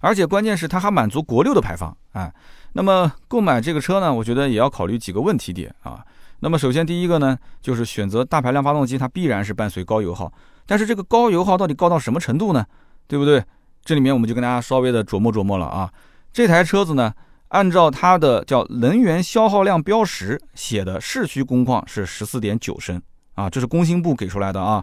[0.00, 2.32] 而且关键是它还满足国六的排放啊。
[2.74, 6.04] 那么购买这个车呢，我觉得也要考虑几个问题点啊。
[6.40, 10.32] 那么首先第一个呢，就是选择大排量发动机，它必然是伴随高油耗，
[10.66, 12.64] 但是这个高油耗到底高到什么程度呢？
[13.06, 13.42] 对不对？
[13.84, 15.90] 这里面我们就跟大家稍微的琢磨琢磨了啊，
[16.32, 17.12] 这台车子呢，
[17.48, 23.00] 按照它的叫能源消耗量标识写的市区工况是十四点九升
[23.34, 24.82] 啊，这是工信部给出来的啊。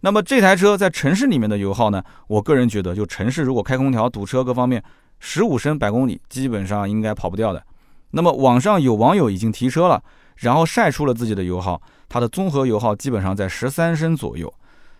[0.00, 4.82] 那么这台车在城市里面的油耗呢，我个人觉得就城市如果开空调堵车各方面，
[5.20, 7.62] 十五升百公里基本上应该跑不掉的。
[8.10, 10.02] 那么网上有网友已经提车了，
[10.38, 14.52] 然后晒出了自己的油耗，它的综合油耗基本上在十三升左右。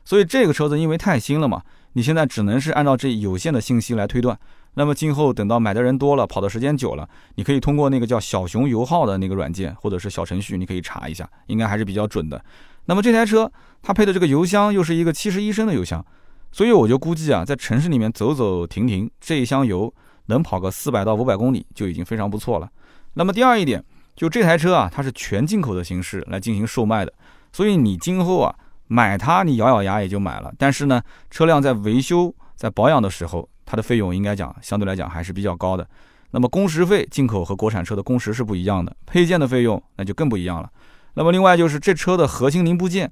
[0.04, 1.60] 所以这个车子因为太新了嘛。
[1.94, 4.38] 你现在只能是按照这有限的信息来推断，
[4.74, 12.40] 那么今后等到买的人多了，跑的时间久了，你可以通过那个叫小熊油耗的那个软件或者是小程序，你可以查一下，应该还是比较准的。
[12.85, 13.50] 那么这台车
[13.83, 16.05] 它配的这个油箱又是一个七十一升的油箱，
[16.53, 19.92] 所以我就估计啊，在城市里面走走停停，这一箱油
[20.26, 22.68] 能跑个四百到五百公里就已经非常不错了。
[23.14, 27.12] 那么第二一点，就这台车啊，它是全进口的形式来进行售卖的，
[27.53, 28.55] 所以你今后啊。
[28.92, 30.53] 买它，你咬咬牙也就买了。
[30.59, 31.00] 但是呢，
[31.31, 35.88] 车辆在维修、在保养的时候，它的费用应该讲相对来讲还是比较高的。
[36.33, 40.68] 那么工时费，进口和国产车的工时是不一样的，配件的费用那就更不一样了。
[41.14, 43.09] 那么另外就是这车的核心零部件，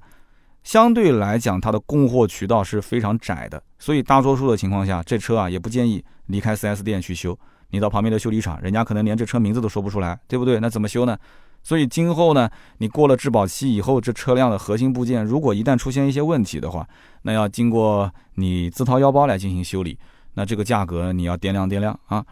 [0.63, 7.39] 相对来讲它的供货渠道是非常窄的，所以大多数的情况下，这车啊也不建议离开 4S 店去修。
[7.69, 10.59] 你到旁边的修理厂，人家可能连这车名字都说不出来，对不对？
[10.59, 11.17] 那怎么修呢？
[11.61, 16.87] 所以今后呢，你过了质保期以后，这车辆的核心部件如果一旦出现一些问题的话，
[17.23, 19.97] 那要经过你自掏腰包来进行修理，
[20.33, 22.25] 那这个价格你要掂量掂量啊。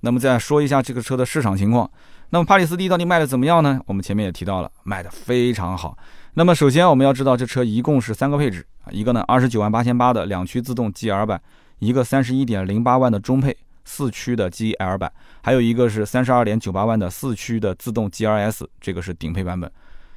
[0.00, 1.88] 那么再说一下这个车的市场情况，
[2.30, 3.80] 那么帕里斯蒂到底卖的怎么样呢？
[3.86, 5.96] 我们前面也提到了，卖的非常好。
[6.34, 11.40] 那么首先我们要知道，这车一共是三个配置啊，一个呢二十九万八千八的两驱自动 GL 版，
[11.78, 13.56] 一个三十一点零八万的中配。
[13.84, 19.70] 四驱的 GL 版，还有一个是三十二点九八万的四驱的自动 GRS，这个是顶配版本。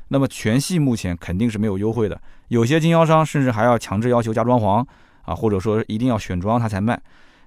[0.10, 4.86] 那么全系目前肯定是没有优惠的，有些经销商甚至还要强制要求加装潢
[5.23, 7.01] 啊，或者说一定要选装它才卖。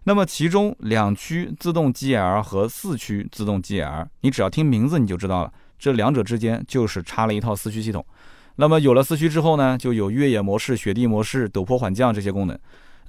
[0.04, 8.04] 那么其中两驱自动 GL 和四驱自动 GL，你只要听名字你就知道了，这两者之间就是插了一套四驱系统。
[8.56, 12.58] 那么有了四驱之后呢，就有越野模式、雪地模式、陡坡缓降这些功能。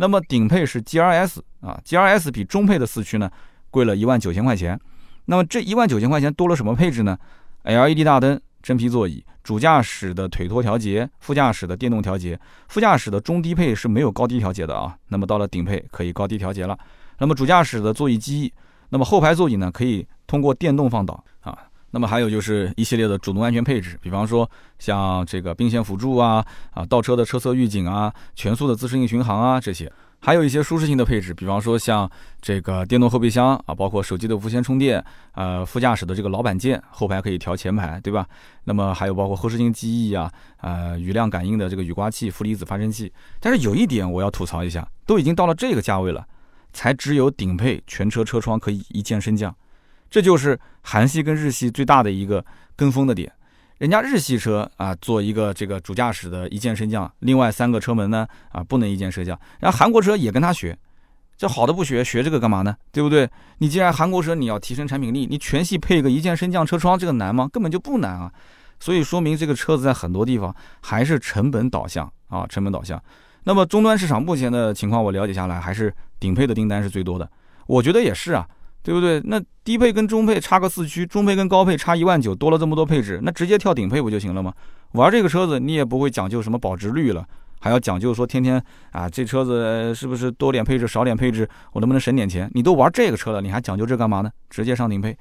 [0.02, 3.30] 那么顶配是 G R S 啊，G R S 比中配的四驱呢
[3.70, 4.80] 贵了一万九千块钱。
[5.26, 7.18] 那么这一万九千块钱多了什么配置呢
[7.64, 12.40] ？L E D 大灯、真皮座椅、主驾驶的腿托调节、副驾驶的电动调节。
[12.70, 14.96] 副驾驶的中低配是没有高低调节的啊。
[15.10, 16.80] 那么到了顶配可以高低调节了。
[17.18, 18.54] 那么主驾驶的座椅记忆，
[18.92, 21.22] 那么后排座椅呢可以通过电动放倒。
[21.92, 32.10] 那么还有就是一系列的主动安全配置，比方说像这个并线辅助啊，啊倒车的车侧预警啊，全速的自适应巡航啊这些，还有一些舒适性的配置，比方说像
[32.42, 38.28] 这个电动后备箱啊，包括手机的无线充电，呃副驾驶的这个老板键，后排可以调前排，对吧？
[38.66, 43.12] 那么还有包括后视镜记忆啊，呃雨量感应的这个雨刮器、负离子发生器。
[43.40, 46.24] 但是有一点我要吐槽一下，都已经到了这个价位了，
[46.72, 49.56] 才只有顶配全车车窗可以一键升降。
[50.10, 52.44] 这就是韩系跟日系最大的一个
[52.76, 53.32] 跟风的点，
[53.78, 60.78] 人家日系车啊做一个这个主驾驶的一键升降，另外三个车门呢啊不能一键升降，然后韩国车也跟他学，
[61.38, 62.76] 这好的不学，学这个干嘛呢？
[62.92, 63.30] 对不对？
[63.60, 67.48] 你既然韩国车你要提升产品力，你全系配一个一键升降车窗，这个难吗？
[67.52, 68.32] 根本就不难啊，
[68.80, 73.02] 所以说明这个车子在很多地方还是成本导向啊，成本导向。
[73.44, 77.30] 那么终端市场目前的情况我了解下来，还是顶配的订单是最多的，
[77.68, 78.48] 我觉得也是啊。
[78.82, 79.22] 对不对？
[79.26, 84.54] 那低配跟中配差个四驱，中配跟高配差一万九，多了这么多配置，那直接跳顶配不就行了吗？
[84.94, 87.24] 玩这个车子，你也不会讲究什么保值率了，
[87.60, 92.50] 还要讲究说天天啊，这车子是不是多点配置少点配置，我能不能省点钱？
[92.54, 94.32] 你都玩这个车了，你还讲究这干嘛呢？
[94.50, 95.16] 直接上顶配。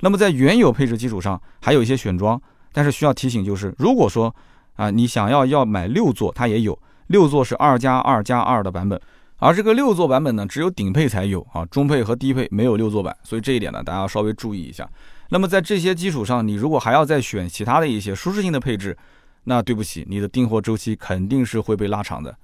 [0.00, 2.40] 那么在原有配置基础上，还有一些选装，
[2.72, 4.34] 但是需要提醒就是，如果说
[4.74, 9.00] 啊，你想要要买六座，它也有六座是二加二加二的版本。
[9.38, 14.88] 而这个六座版本呢，只有顶配才有啊，中配和低配没有六座版，所以这一点呢，大家要稍微注意一下。
[15.30, 18.96] 那么在这些基础上，你如果还要再选其他的一些舒适性的配置，
[19.44, 22.34] 那对不起，你的订货周期肯定是会被拉长的。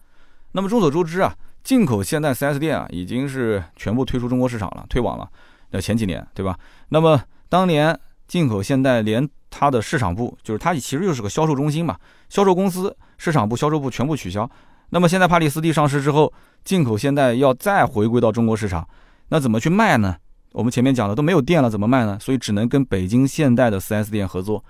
[0.53, 5.29] 那么众所周知啊，进口现代 4S 店啊，已经是全部退出中国市场了，退网了。
[5.70, 6.59] 那前几年对吧？
[6.88, 11.96] 那么当年进口现代连它的市场部，就是它其实就是个销售中心嘛，
[12.29, 14.50] 销售公司、市场部、销售部全部取消。
[14.90, 16.33] 那么现在帕里斯蒂上市之后，
[16.64, 18.87] 进口现代要再回归到中国市场，
[19.29, 20.16] 那怎么去卖呢？
[20.53, 22.18] 我们前面讲的都没有店了，怎么卖呢？
[22.20, 24.64] 所以只能跟北京现代的 4S 店合作。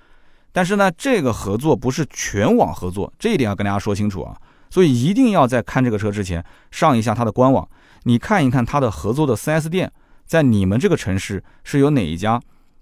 [0.51, 4.37] 但是呢，这个合作不是全网合作，这一点要跟大家说清楚啊。
[4.69, 7.67] 所以一定要在看这个车之前上一下它的官网，
[8.03, 9.91] 你看一看它的合作的 4S 店
[10.25, 12.39] 在你们这个城市是有哪一家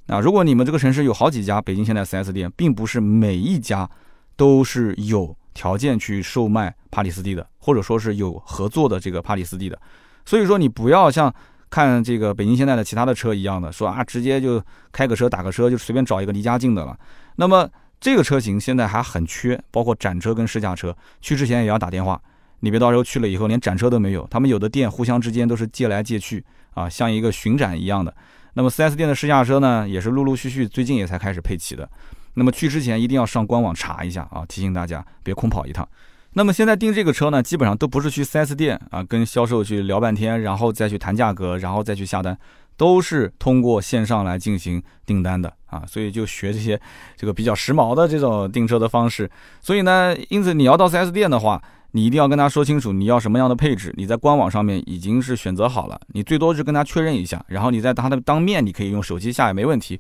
[0.08, 0.20] 啊？
[0.20, 3.90] 如果你们这个城市有好几家北京现代 4S 店，并不是每一家
[4.36, 5.36] 都是有。
[5.60, 9.78] 条件去售卖帕里斯蒂的，或者说是有合作的这个帕里斯蒂的，
[10.24, 11.34] 所以说你不要像
[11.70, 16.98] 看这个北京现代的其他的车一样的说啊，直接就开个车打个车就随便找一个离家近的了。
[17.36, 17.70] 那么
[18.00, 22.18] 这个车型现在还很缺，包括展车跟试驾车，去之前也要打电话，
[22.62, 24.26] 你别到时候去了以后连展车都没有。
[24.32, 26.42] 他们有的店互相之间都是借来借去
[26.74, 28.16] 啊，像一个巡展一样的。
[28.54, 31.90] 那么 4S 店的试驾车呢，也是陆陆续续最近也才开始配齐的。
[32.36, 34.46] 那么去之前一定要上官网查一下啊！
[34.48, 35.88] 提醒大家别空跑一趟。
[36.34, 42.38] 那么现在订这个车呢，基本上都不是去 4S 店啊，跟销售去聊半天，然后再去谈价格，然后再去下单，
[42.78, 45.84] 都是通过线上来进行订单的啊。
[45.88, 46.80] 所以就学这些
[47.18, 49.30] 这个比较时髦的这种订车的方式。
[49.60, 51.60] 所以呢，因此你要到 4S 店的话，
[51.94, 60.00] 你一定要跟他说清楚你要什么样的配置，你在官网上面已经是选择好了，你最多是跟他确认一下，然后你在他的当面你可以用手机下也没问题。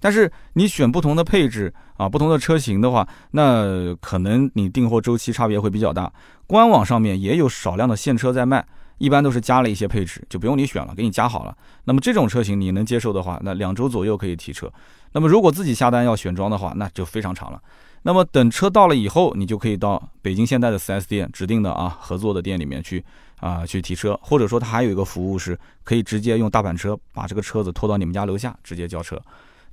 [0.00, 6.10] 但是你选不同的配置啊，不同的车型的话，那可能你订货周期差别会比较大。
[6.46, 8.66] 官网上面也有少量的现车在卖，
[8.98, 11.56] 一般都是加了一些配置，就不用你选了，给你加好了。
[11.84, 14.72] 那么这种车型你能接受的话，那两周左右可以提车。
[15.12, 17.60] 那么如果自己下单要选装的话，那就非常长了。
[18.02, 23.04] 那么等车到了以后，你就可以到北京现代的 4S 店指定的啊合作的店里面去
[23.40, 29.20] 啊去提车，或者说它还有一个服务是可以直接用大板车把这个车子拖到你们家楼下直接交车。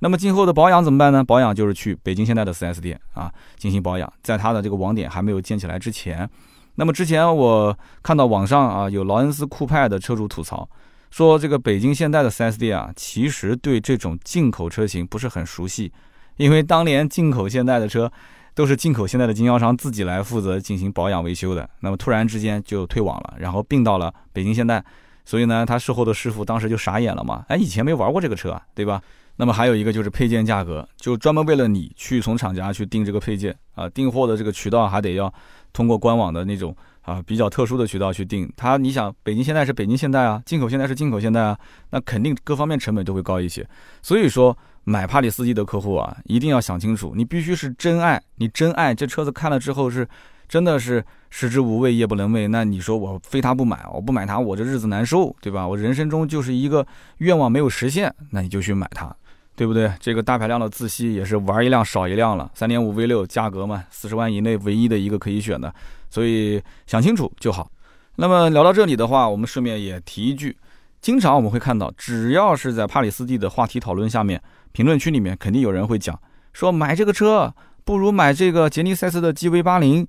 [0.00, 1.24] 那么今后的保养怎么办呢？
[1.24, 6.28] 保养就是去北京现代的 4S 店啊进行保养，在它的这个网点还没有建起来之前。
[6.76, 10.68] 那么之前我看到网上啊有劳恩斯酷派的车主吐槽，
[11.10, 15.92] 说这个北京现代的 4S 店啊其实对这种进口车型不是很熟悉，
[16.36, 18.08] 因为当年进口现代的车
[18.54, 21.68] 都是进口现代的经销商自己来负责进行保养维修的。
[21.80, 24.84] 那么突然之间就退网了，然后并到了北京现代，
[25.24, 29.02] 所以呢他售后的师傅当时就傻眼了嘛，哎以前没玩过这个车啊，对吧？
[29.40, 35.32] 那么还有一个就是配件价格，就专门为了你去从厂家去订这个配件啊，订货的这个渠道还得要
[35.72, 38.52] 通过官网的那种啊比较特殊的渠道去订。
[38.56, 41.56] 它你想，北京现代是北京现代啊，进口现代是进口现代啊，
[41.90, 43.64] 那肯定各方面成本都会高一些。
[44.02, 50.08] 所以说买帕里斯基的客户啊，一定要想清楚，你必须是真爱，你真爱这车子看了之后是
[50.48, 52.48] 真的是食之无味夜不能寐。
[52.48, 55.68] 那你说我非它不买，我不买它我这日子难受，对吧？
[55.68, 56.84] 我人生中就是一个
[57.18, 59.14] 愿望没有实现，那你就去买它。
[59.58, 59.92] 对不对？
[59.98, 62.48] 这个大排量的自吸也是玩一辆少一辆了。
[62.54, 65.74] 三点五 V 六价格嘛，四十万以内唯一的一个可以选的，
[66.08, 67.68] 所以想清楚就好。
[68.14, 70.56] 那么聊到这里的话，我们顺便也提一句，
[71.00, 74.40] 经常我们会看到，只要是在帕里斯蒂的话题讨论下面，
[74.70, 76.16] 评论区里面肯定有人会讲
[76.52, 80.06] 说买这个车不如买这个杰尼赛斯的 GV 八零。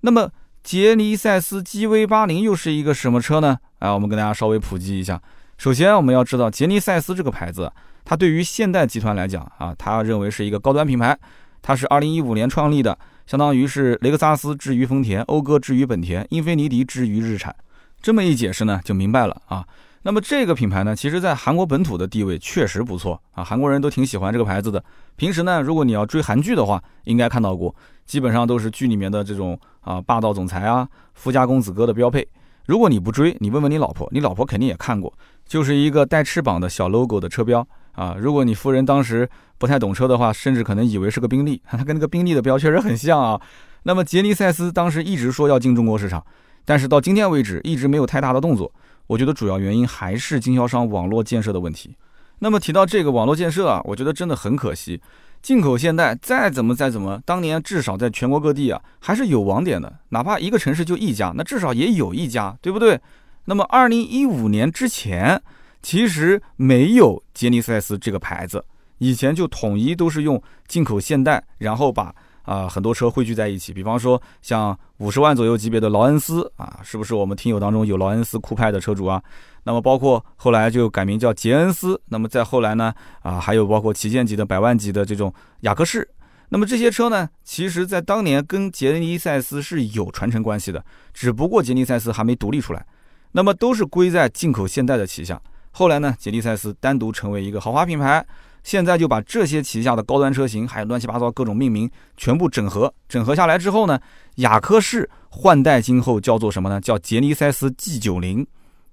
[0.00, 0.28] 那么
[0.64, 3.58] 杰尼赛斯 GV 八零又是一个什么车呢？
[3.78, 5.22] 啊，我们跟大家稍微普及一下。
[5.56, 7.72] 首先我们要知道杰尼赛斯这个牌子，
[8.08, 11.14] 它对于现代集团来讲啊，他认为是一个高端品牌。
[11.60, 17.54] 它是二零一五年创立的，相当于是雷克萨斯之于丰田，讴歌之于本田，英菲尼迪之于日产。
[18.00, 19.62] 这么一解释呢，就明白了啊。
[20.04, 24.82] 那么这个品牌呢，其实在韩国本土的地位确实不错啊，韩国人都挺喜欢这个牌子的。
[25.16, 27.74] 平时呢，如果你要追韩剧的话，应该看到过，
[28.06, 32.26] 基本上都是剧里面的这种啊霸道总裁啊、富家公子哥的标配。
[32.64, 35.12] 如果你不追，你问问你老婆，你老婆肯定也看过，
[35.46, 37.66] 就是一个带翅膀的小 logo 的车标。
[37.98, 43.40] 啊，如果你夫人当时不太懂车的话，甚至可能以为是个宾利， 它跟那个宾利的标确实很像啊。
[43.82, 46.24] 那么杰尼赛斯当时一直说要进中国市场，
[46.64, 48.72] 但是到今天为止一直没有太大的动作。
[49.08, 51.96] 我觉得主要原因还是经销商网络建设的问题。
[52.38, 55.00] 那么提到这个网络建设啊，我觉得真的很可惜。
[55.42, 63.00] 进口现代再怎么再怎么，当年至少在全国各地啊还是有网点的，哪怕一个城市就一家，那至少也有一家，对不对？
[63.46, 65.42] 那么二零一五年之前。
[65.82, 68.64] 其实没有杰尼赛斯这个牌子，
[68.98, 73.72] 以前就统一都是用进口现代，然后把啊很多车汇聚在一起。
[73.72, 79.22] 比方说像五十万左右级别的劳恩斯啊，是不是我们听友当中有劳恩斯酷派的车主啊？
[79.64, 86.08] 那么包括后来就改名叫杰恩斯，那么再后来呢啊还有包括旗舰级的百万级的这种雅克士，
[86.48, 92.86] 那么这些车呢，其实在当年跟杰尼赛斯是有传承关系的，只不过杰尼赛斯还没独立出来，
[93.32, 95.40] 那么都是归在进口现代的旗下。
[95.78, 98.26] 后来呢，杰尼赛斯单独成为一个豪华品牌，
[98.64, 104.00] 现在就把这些旗下的高端车型，还有乱七八糟各种命名全部整合，整合下来之后呢，
[104.38, 106.80] 雅克士换代今后叫做什么呢？
[106.80, 108.44] 叫杰尼赛斯 G 九零。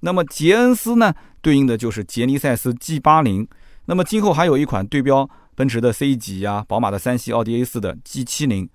[0.02, 3.48] 那么杰恩斯呢，对应的就是杰尼赛斯 G 八零。
[3.86, 8.70] 那么今后还有一款对标奔驰的 C 级呀、宝马的三系、奥迪 A 四的 G 七零。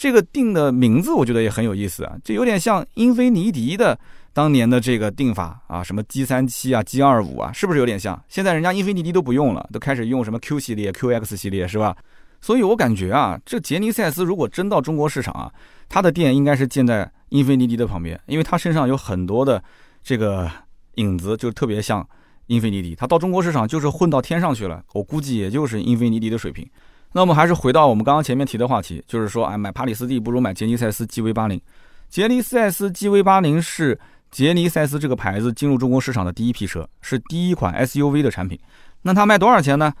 [0.00, 3.98] 这个定的名字我觉得也很有意思啊，这有点像英菲尼迪的。
[4.32, 8.18] 当年的这个定法啊，什么 G 三七啊、G 二五啊，是不是有点像？
[8.28, 11.94] 现在人家英菲尼迪都不用了，都开始用什么 Q 系列、QX 系列，是吧？
[12.40, 15.52] 所以我感觉啊，这杰尼赛斯如果真到中国市场啊，
[15.88, 19.62] 它的店应该是建在英菲尼迪的旁边，因为它身上有很多的
[20.02, 20.50] 这个
[20.94, 22.08] 影子，就特别像
[22.46, 22.94] 英菲尼迪。
[22.94, 26.66] 它到中国市场就是混到天上去了，我估计也就是英菲尼迪的水平。
[27.12, 31.60] 那我们还是回到我们刚刚前面提的话题，就是说，哎，买帕里斯蒂不如买杰尼赛斯 GV 八零。
[32.08, 33.98] 杰尼赛斯 GV 八零是。
[34.30, 38.56] 杰尼赛斯这个牌子进入中国市场的第一批车是第一款 SUV 的产品，
[39.02, 39.92] 那它卖多少钱呢？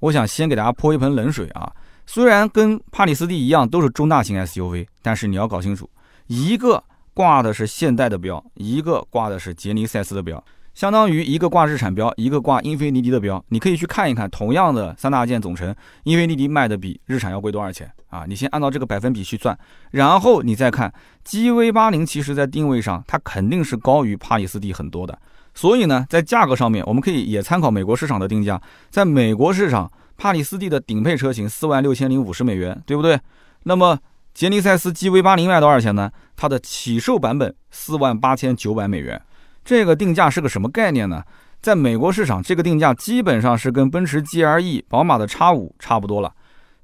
[0.00, 1.72] 我想先给大家泼一盆冷水啊！
[2.04, 5.88] 虽然跟帕里斯蒂一样都是中大型 SUV，但是你要搞清楚，
[6.26, 6.82] 一个
[7.14, 10.42] 挂的是现代的标，一个挂的是杰尼赛斯的标。
[10.76, 18.26] 相当于一个挂日产标，一个挂英菲尼迪的标，你可以去看一看，同样的三大件总成，英菲尼迪卖的比日产要贵多少钱啊？
[18.28, 19.58] 你先按照这个百分比去算，
[19.92, 20.92] 然后你再看
[21.24, 25.18] GV 八零，其实在定位上它肯定是高于帕里斯蒂很多的，
[25.54, 28.60] 所以呢，在价格上面，我们可以也参考美国市场的定价，
[28.90, 33.18] 在美国市场，帕里斯蒂的顶配车型四万六千零五十美元，对不对？
[33.62, 33.98] 那么
[34.34, 36.12] 杰尼赛斯 GV 八零卖多少钱呢？
[36.36, 39.18] 它的起售版本四万八千九百美元。
[39.66, 41.24] 这个定价是个什么概念呢？
[41.60, 46.32] 在美国市场，这个定价基本上是跟奔驰 GLE、宝马的 X5 差不多了。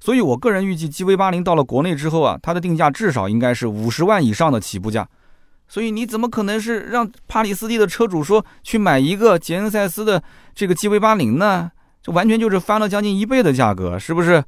[0.01, 5.07] 所以我个人预计，GV80 到了国内之后啊，它的定价至少应该是五十万以上的起步价。
[5.69, 10.21] 所以你怎么可能是让帕里斯蒂的车主说去买一个捷恩赛斯的
[10.53, 11.71] 这个 GV80 呢？
[12.01, 14.43] 这完全就是翻了将近一倍的价格，是不是？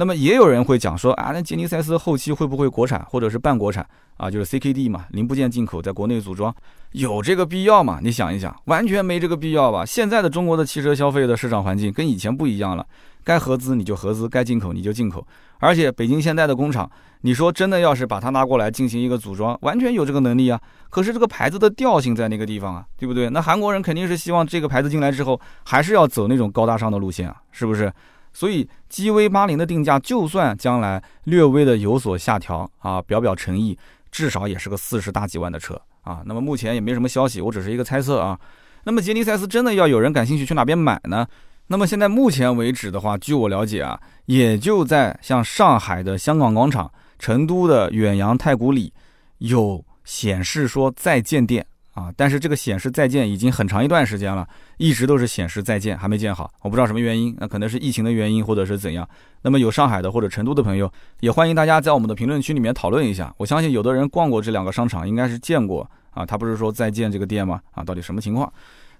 [0.00, 3.84] 那么也有人会讲说啊，那杰尼赛斯后期会不会国产或者是半国产
[4.16, 4.30] 啊？
[4.30, 6.54] 就是 CKD 嘛，零部件进口在国内组装，
[6.92, 7.98] 有这个必要吗？
[8.00, 9.84] 你想一想，完全没这个必要吧？
[9.84, 12.86] 现在的中国的汽车消费的市场环境跟以前不一样了，
[13.24, 15.26] 该合资你就合资，该进口你就进口。
[15.58, 16.88] 而且北京现代的工厂，
[17.22, 20.60] 你说真的要是把它拿过来进行一个组装，完全有这个能力啊。
[20.90, 23.28] 可是这个牌子的调性在那个地方啊，对不对？
[23.30, 27.92] 那韩国人肯定是希望这个牌子进来之后，还是要走那种高大上的路线啊，是不是？
[28.32, 33.76] 所以，GV 八零的定价，就算将来略微的有所下调啊，表表诚意，
[34.10, 36.22] 至少也是个四十大几万的车啊。
[36.24, 38.38] 那么目前也没什么消息，我只是一个猜测啊。
[38.84, 41.26] 那么杰尼赛斯真的要有人感兴趣去哪边买呢？
[41.66, 48.92] 那么现在目前为止的话，据我了解啊，也就在像上海的香港广场、成都的远洋太古里
[49.38, 51.66] 有显示说在建店。
[51.98, 52.12] 啊！
[52.16, 54.46] 但是这个显示在建已经很长一段时间了，
[54.76, 56.48] 一直都是显示在建，还没建好。
[56.62, 59.06] 我不知道什么原因，那可能是疫情的原因，或者是怎样。
[59.42, 63.34] 那么有上海的或者成都的朋友，也欢迎大家在我们的评论区里面讨论一下。
[63.36, 66.24] 我相信有的人逛过这两个商场，应该是见过啊。
[66.24, 67.60] 他不是说在建这个店吗？
[67.72, 68.52] 啊，到底什么情况？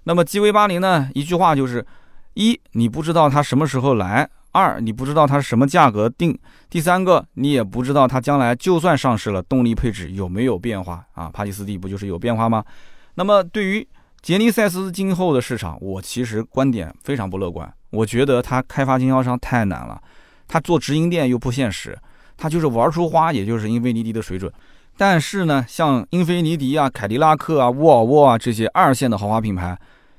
[0.03, 1.85] 那么 G V 八零呢，一句话就是：
[2.33, 6.33] 一，你不知道它什么时候来；二，你不知道它是什么价格定；
[6.69, 11.29] 第三个，你也不知道它将来就算上市了，动力配置有没有变化啊？
[11.31, 12.63] 帕蒂斯蒂不就是有变化吗？
[13.15, 13.87] 那么对于
[14.21, 17.71] 杰尼赛斯今后的市场，我其实观点非常不乐观。
[17.91, 20.01] 我觉得它开发经销商太难了，
[20.47, 21.97] 它做直营店又不现实，
[22.37, 24.51] 它就是玩出花，也就是英菲尼迪的水准。
[24.97, 29.77] 但是呢，像英菲尼迪啊、凯迪拉克啊、沃尔沃啊这些二线的豪华品牌，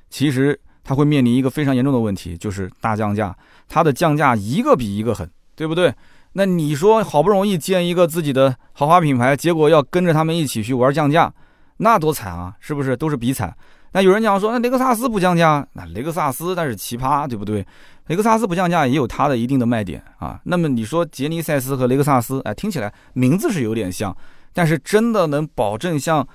[0.09, 0.59] 其实
[0.91, 3.33] 它会面临一个非常严重的问题，就是大降价。
[3.69, 5.95] 它的降价一个比一个狠，对不对？
[6.33, 11.33] 那你说好不容易建一个自己的豪华品牌，结果要跟着他们一起去玩降价，
[11.77, 12.57] 那多惨啊！
[12.59, 12.97] 是不是？
[12.97, 13.57] 都是比惨。
[13.93, 17.65] 那有人讲说，那雷克萨斯不降价，那雷克萨斯那是奇葩，对不对？
[18.09, 20.41] 雷克萨斯不降价也有它的一定的卖点啊。
[20.43, 24.17] 那么你说杰尼赛斯和雷克萨斯，哎，听起来名字是有点像，
[24.53, 26.27] 但是真的能保证像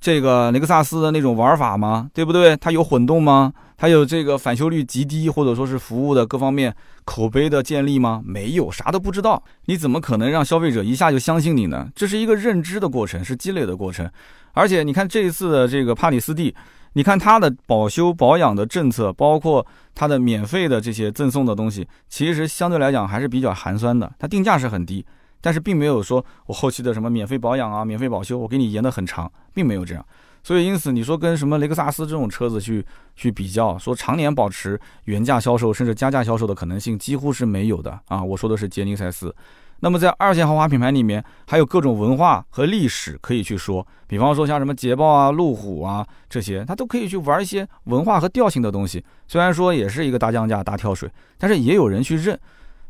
[0.00, 2.10] 这个雷克萨斯的那种玩法吗？
[2.14, 2.56] 对不对？
[2.56, 3.52] 它有混动吗？
[3.76, 6.74] 它有这个返修率极低，或者说是服务的各方面
[7.04, 8.22] 口碑的建立吗？
[8.24, 9.42] 没有，啥都不知道。
[9.66, 11.88] 你怎么可能让消费者一下就相信你呢？
[11.94, 14.10] 这是一个认知的过程，是积累的过程。
[14.52, 16.54] 而且你看这一次的这个帕里斯蒂。
[16.92, 24.10] 你看它的保修保养的政策，包括它的免费的这些赠送的东西，其实相对来讲还是比较寒酸的。
[24.18, 25.04] 它定价是很低，
[25.46, 30.04] 但是并没有说我后期的什么免费保养啊、免费保修，我给你延得很长，并没有这样。
[30.42, 32.84] 所以因此你说跟什么雷克萨斯这种车子去
[33.14, 38.20] 去比较，说常年保持原价销售甚至加价销售的可能性几乎是没有的啊。
[38.20, 39.32] 我说的是杰尼赛斯。
[39.78, 49.04] 那么在二线豪华品牌里面，还有各种文化和历史可以去说，比方说像什么捷豹啊、路虎啊这些，它都可以去玩一些文化和调性的东西。
[49.28, 52.36] 虽然说也是一个大降价、大跳水，但是也有人去认，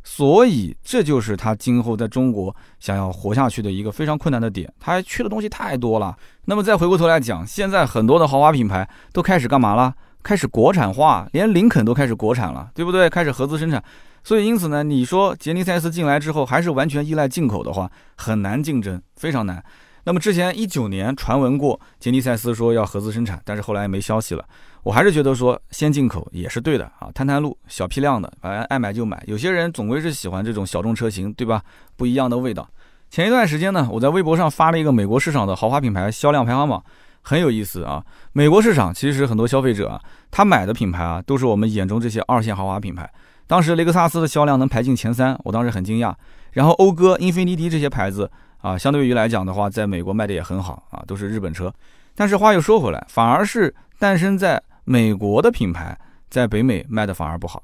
[0.08, 4.72] 所以这就是它今后在中国想要活下去的一个非常困难的点。
[4.78, 6.16] 它缺的东西太多了。
[6.44, 9.92] 那么再回过头来讲，现在很多的豪华品牌都开始干嘛了？
[10.22, 13.10] 开始国产化，连林肯都开始国产了，对不对？
[13.10, 13.82] 开始合资生产。
[14.22, 19.60] 所以，因此呢，你说杰尼赛斯进来之后还是完全依赖进口的话，很难竞争，非常难。
[20.04, 24.44] 那么之前一九年传闻过杰尼赛斯说要合资生产，但是后来没消息了。
[24.86, 29.20] 我还是觉得说先进口也是对的啊，探探路小批量的，反正爱买就买。
[29.26, 31.60] 有些人总归是喜欢这种小众车型，对吧？
[31.96, 32.68] 不一样的味道。
[33.10, 36.80] 前一段时间呢，我在微博上发了一个美国市场的豪华品牌销量排行榜，
[37.20, 38.00] 很有意思啊。
[38.32, 43.12] 美国市场其实很多消费者啊，他买的品牌啊，都是我们眼中这些二线豪华品牌。
[43.48, 46.14] 当时雷克萨斯的销量能排进前三，我当时很惊讶。
[46.52, 51.74] 然后讴歌、英菲尼迪这些牌子啊，相对于来讲的话，在美国卖的也很好啊，都是日本车。
[52.14, 55.98] 但是话又说回来，反而是诞生在美国的品牌，
[56.30, 57.60] 在北美卖的反而不好。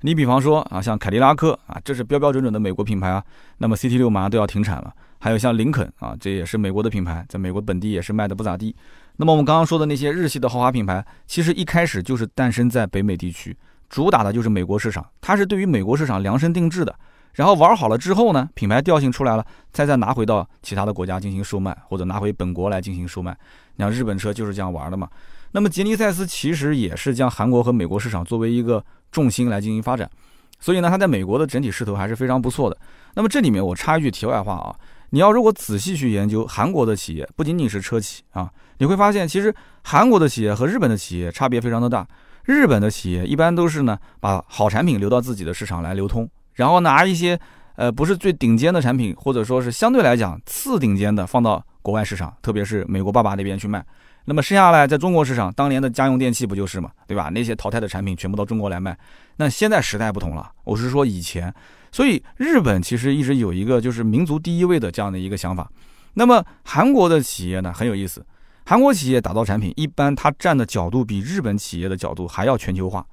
[0.00, 3.22] 你比方说啊，像凯迪拉克啊，这是标标准准的美国品牌啊，
[3.58, 4.90] 那么 CT 六马上都要停产了。
[5.20, 8.74] 还有像林肯啊，这也是美国的品牌，在美国本地也是卖的不咋地。
[9.16, 13.54] 那么我们刚刚说的那些日系的豪华品牌，其实一开始就是诞生在北美地区。
[13.90, 16.94] 主打的就是美国市场，它是对于美国市场量身定制的。
[17.34, 23.36] 然后玩好了之后呢，品牌调性出来了，再再拿回到其他的国家进行售卖，或者拿回本国来进行售卖。
[23.76, 25.06] 你像日本车就是这样玩的嘛。
[25.52, 30.10] 那么杰尼赛斯其实也是将韩国和美国市场作为一个重心来进行发展，
[30.58, 32.76] 所以呢，它在美国的整体势头还是非常不错的。
[33.14, 34.74] 那么这里面我插一句题外话啊，
[35.10, 42.06] 你要如果仔细去研究韩国的企业，不仅仅是车企啊，你会发现其实韩国的企业和日本的企业差别非常的大。
[42.44, 47.38] 日本的企业一般都是呢，把好产品留到自己的市场来流通，然后拿一些
[47.76, 53.84] 呃不是最顶尖的产品，或者说是相对来讲次顶尖的放到国外市场，特别是美国爸爸那边去卖。
[54.24, 57.28] 那么剩下来在中国市场，当年的家用电器不就是嘛，对吧？
[57.32, 58.96] 那些淘汰的产品全部到中国来卖。
[59.36, 61.52] 那现在时代不同了，我是说以前，
[61.90, 65.68] 所以日本其实一直有一个就是民族第一位的这样的一个想法。
[66.14, 68.24] 那么韩国的企业呢很有意思。
[68.64, 73.04] 韩国企业打造产品，一般它站的角度比日本企业的角度还要全球化。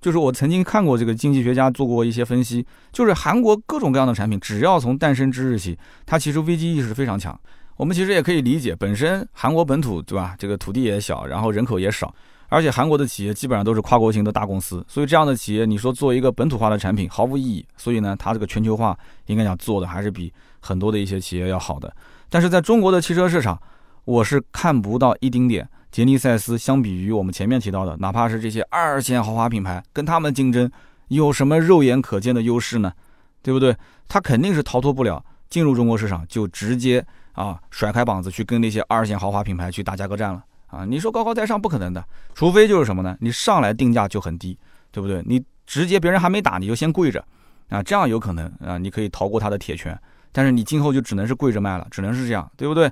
[0.00, 7.38] 就是我曾经看过这个经济学家做过一些分析，就是韩国各种各样的产品，只要从诞生之日起，它其实危机意识非常强。
[7.80, 12.14] 我们其实也可以理解，本身韩国本土对吧，这个土地也小，然后人口也少，
[12.50, 17.64] 而且韩国的企业基本上都是跨国型的大公司，所以这样的企业，你说做一个本土化的产品毫无意义。
[17.78, 18.94] 所以呢，它这个全球化
[19.28, 21.90] 应该讲做的还是比很多的一些企业要好的。
[22.28, 23.58] 但是在中国的汽车市场，
[24.04, 30.70] 我是看不到一丁点杰尼赛斯相比于我们前面提到的，哪怕是这些二线豪华品牌，跟他们竞争
[31.08, 32.92] 有什么肉眼可见的优势呢？
[33.40, 33.74] 对不对？
[34.06, 37.02] 他肯定是逃脱不了进入中国市场就直接
[37.32, 40.84] 啊甩开膀子去跟那些二线豪华品牌去打价格战了啊！
[40.84, 42.04] 你说高高在上不可能的，
[42.34, 43.16] 除非就是什么呢？
[43.20, 44.56] 你上来定价就很低，
[44.90, 45.22] 对不对？
[45.26, 47.24] 你直接别人还没打你就先跪着
[47.68, 49.98] 啊，这样有可能啊，你可以逃过他的铁拳，
[50.32, 52.90] 但是你今后就只能是跪着卖了，只能是这样，对不对？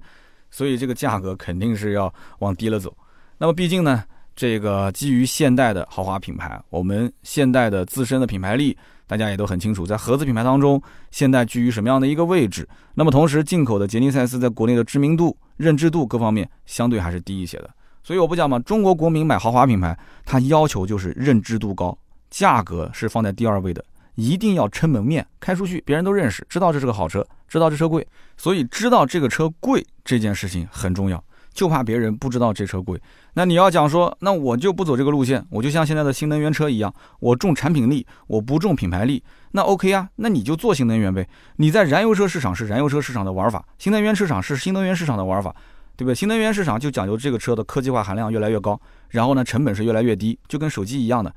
[0.51, 2.97] 所以这个价格肯定是要往低了走。
[3.37, 4.03] 那么毕竟呢，
[4.35, 8.77] 这个基于现代的豪华品牌，我们现代的自身的品牌力，
[9.09, 10.81] 大家也都很清楚，在合资品牌当中，
[11.11, 12.69] 现代居于什么样的一个位置？
[12.95, 17.71] 那么同时，进口的杰尼赛斯在国内的知名度、认知度各方面相对还是低一些的。
[18.05, 21.97] 所以我不讲嘛，中国国民买豪华品牌，他要求就是认知度高，
[22.31, 23.85] 价格是放在第二位的，
[24.15, 28.07] 一定要撑门面，开出去别人都认识，知道这是个好车，知道这车贵，
[28.37, 31.23] 所以知道这个车贵这件事情很重要。
[31.59, 32.97] 就怕别人不知道这车贵，
[33.35, 41.27] 那你要讲说，那我就不走这个路线，我就像现在的新能源车一样，我重产品力，我不重品牌力，那 OK 啊，那你就做新能源呗。
[41.57, 45.53] 你在燃油车市场是燃油车市场的玩法，新能源市场是新能源市场的玩法，
[45.97, 46.15] 对不对？
[46.15, 51.35] 新能源市场就讲究这个车的科技化含量越来越高，然后呢，成本是越来越低，就跟手机一样的。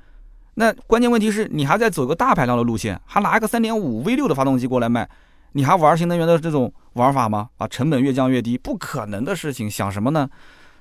[0.54, 5.10] 那关键问题是你还在走个大排量的路线，还拿一个三点五 V 六的发动机过来卖。
[5.54, 7.50] 你还玩新能源的这种玩法吗？
[7.58, 10.30] 啊，成本越降越低，不可能的事情，想什么呢？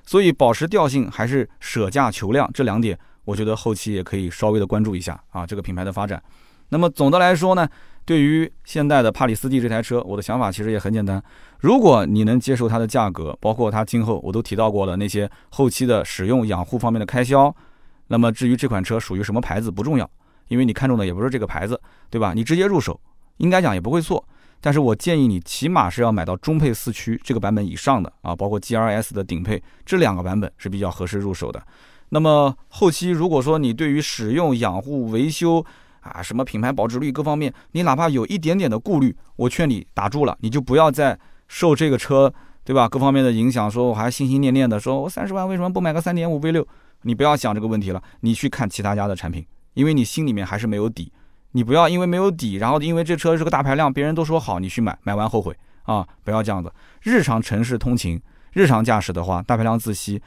[0.05, 6.21] 所以保持调性还是舍价求量这两点，我觉得后期也可以稍微的关注一下啊，这个品牌的发展。
[6.69, 7.67] 那么总的来说呢，
[8.05, 11.21] 对于现代的帕里斯蒂这台车，我的想法其实也很简单，
[11.59, 17.53] 如果你能接受它的价格，包括它今后我都提到过的那些后期的使用养护方面的开销，
[18.07, 20.09] 那么至于这款车属于什么牌子不重要，
[20.47, 22.33] 因为你看中的也不是这个牌子，对吧？
[22.33, 22.99] 你直接入手，
[23.37, 24.25] 应该讲也不会错。
[24.61, 31.61] 但是我建议你起码是要买到中配四驱这个版本以上的啊，包括 G R S 的顶配这两个版本是比较合适入手的。
[32.09, 35.65] 那么后期如果说你对于使用、养护、维修
[36.01, 42.31] 啊，什么品牌保值率各方面，你哪怕有一点点的顾虑，我劝你打住了，你就不要再受这个车
[42.63, 46.67] 对吧各方面的影响，说我还心心念念的说我三十万为什么不买个三点五 V 六？
[47.03, 49.43] 你不要想这个问题了，你去看其他家的产品，
[49.73, 51.11] 因为你心里面还是没有底。
[51.53, 56.07] 你不要因为没有底，然后因为这车是个大排量，别人都说好，你去买，买完后悔啊！
[56.23, 56.71] 不要这样子。
[57.01, 58.21] 日常城市通勤、
[58.53, 60.21] 日常驾驶的话，大排量自吸，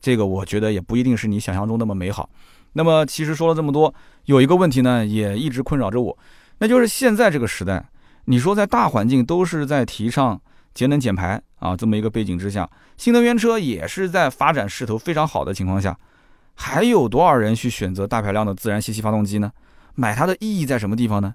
[0.00, 2.28] 这个我觉得也不一定是你想象中那么美好。
[2.72, 3.92] 那么其实说了这么多，
[4.24, 6.16] 有一个问题呢，也一直困扰着我，
[6.58, 7.84] 那就是现在这个时代，
[8.26, 10.40] 你说在大环境都是在提倡
[10.72, 15.98] 节能减排啊这么一个背景之下，新能源车也是在发展势头非常好的情况下，
[16.54, 19.50] 还有多少人去选择大排量的自然吸气发动机呢？
[19.94, 21.34] 买它的意义在什么地方呢？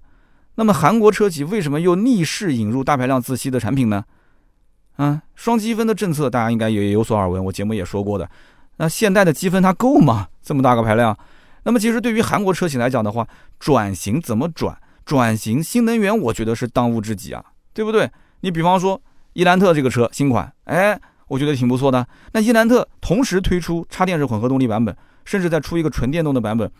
[0.56, 4.06] 那么韩国车企为什么又逆势引入大排量自吸的产品呢？
[4.96, 8.30] 啊，双积分的政策大家应该也有所耳闻，我节目也说过的。
[8.78, 10.28] 那现代的积分它够吗？
[10.42, 11.18] 这么大个排量？
[11.64, 13.28] 那么其实对于韩国车企来讲的话，
[13.60, 14.78] 转型怎么转？
[15.06, 17.44] 转型新能源，我觉得是当务之急啊，
[17.74, 18.10] 对不对？
[18.40, 19.02] 你比方说
[19.34, 22.08] 伊兰特这个车新款，哎，我觉得挺不错的。
[22.32, 24.96] 那伊兰特同时推出插电式混合动力版本，
[25.26, 26.72] 甚至再出一个纯电动的版本，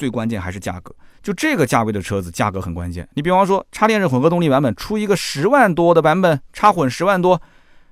[0.00, 0.94] 最关键还是价格。
[1.22, 3.06] 就这个价位的车子，价格很关键。
[3.12, 7.38] 你比方说，插电式混合动力版本出一个十万多的版本，插混十万多，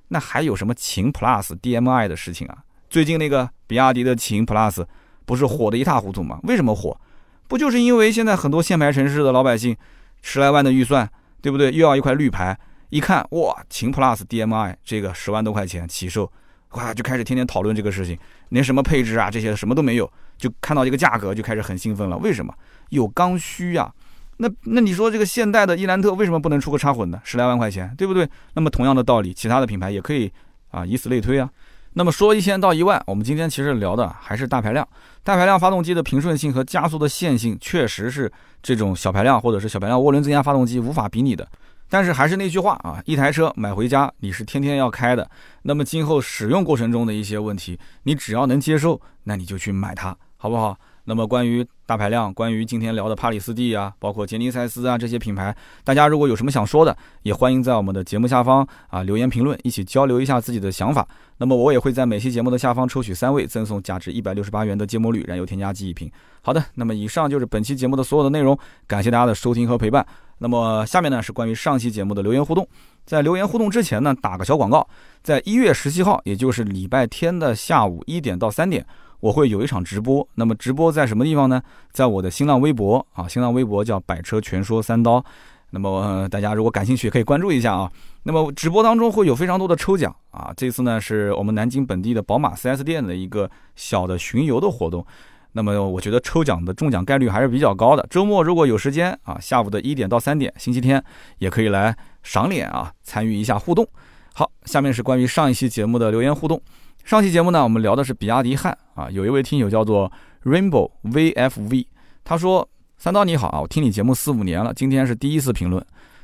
[0.09, 2.57] 那还有什么秦 Plus DMI 的事情啊？
[2.89, 4.83] 最近那个比亚迪的秦 Plus
[5.27, 6.41] 不是火得一塌糊涂吗？
[6.45, 6.99] 为什么火？
[7.47, 9.77] 不就是因为现在很多限牌城市的老百姓，
[10.23, 11.07] 十来万的预算，
[11.43, 11.71] 对不对？
[11.71, 16.33] 又要一块绿牌，一看哇，秦 Plus DMI 这个十万多块钱起售，
[16.71, 22.17] 哇，就开始天天讨论这个事情，连什么配置啊这些什么都没有，就看到这个价格就开始很兴奋了。
[22.17, 22.55] 为什么？
[22.89, 23.93] 有刚需呀，
[24.39, 28.27] 那那你说这个现代的伊兰特为什么不能出个插混呢十来万块钱，对不对？
[28.55, 30.33] 那么同样的道理，其他的品牌也可以
[30.71, 31.51] 啊，以此类推啊。
[31.95, 34.87] 那么说一千到一万，我们今天其实聊的还是大排量，
[35.25, 38.31] 大排量发动机的平顺性和加速的线性，确实是
[38.63, 41.47] 这种小排量或者是小排量涡轮增压发动机无法比拟的。
[41.91, 45.29] 但是还是那句话啊，一台车买回家你是天天要开的，
[45.63, 50.79] 那么今后使用过程中的一些问题，你只要能接受，那你就去买它，好不好？
[51.05, 61.09] 那么关于大排量，关于今天聊的帕里斯蒂啊，包括杰尼赛斯啊这些品牌，大家如果有什么想说的，也欢迎在我们的节目下方啊留言评论，一起交流一下自己的想法。
[61.39, 66.09] 那么我也会在每期节目的下方抽取三位，赠送价值一百六十八元的芥末绿燃油添加剂一瓶。
[66.43, 70.07] 好的，那么以上就是本期节目的所有的内容，感谢大家的收听和陪伴。
[70.37, 72.69] 那么下面呢是关于上期节目的留言互动，
[73.07, 74.87] 在留言互动之前呢，打个小广告，
[75.23, 78.87] 在一月十七号，也就是礼拜天的下午一点到三点。
[79.21, 81.61] 我会有一场直播，那么直播在什么地方呢？
[81.93, 85.25] 在我的新浪微博啊，新浪微博叫“百车全说三刀”。
[85.71, 87.91] 那么大家如果感兴趣，可以关注一下啊。
[88.23, 90.51] 那么直播当中会有非常多的抽奖啊。
[90.57, 95.05] 这次呢是我们南京本地的宝马 4S 店的一个小的巡游的活动。
[95.53, 98.07] 那么我觉得抽奖的中奖概率还是比较高的。
[98.09, 101.03] 周末如果有时间啊，下午的一点到三点，星期天
[101.39, 103.87] 也可以来赏脸啊，参与一下互动。
[104.33, 106.61] 好，下面是关于上一期节目的留言互动。
[107.09, 110.13] 上期节目呢，我们聊的是比亚迪汉啊，有一位听友叫做
[110.45, 111.87] Rainbow VFV，
[112.23, 115.83] 他说：“三刀你好啊，我听你节目四五年了，今天是第一次评论。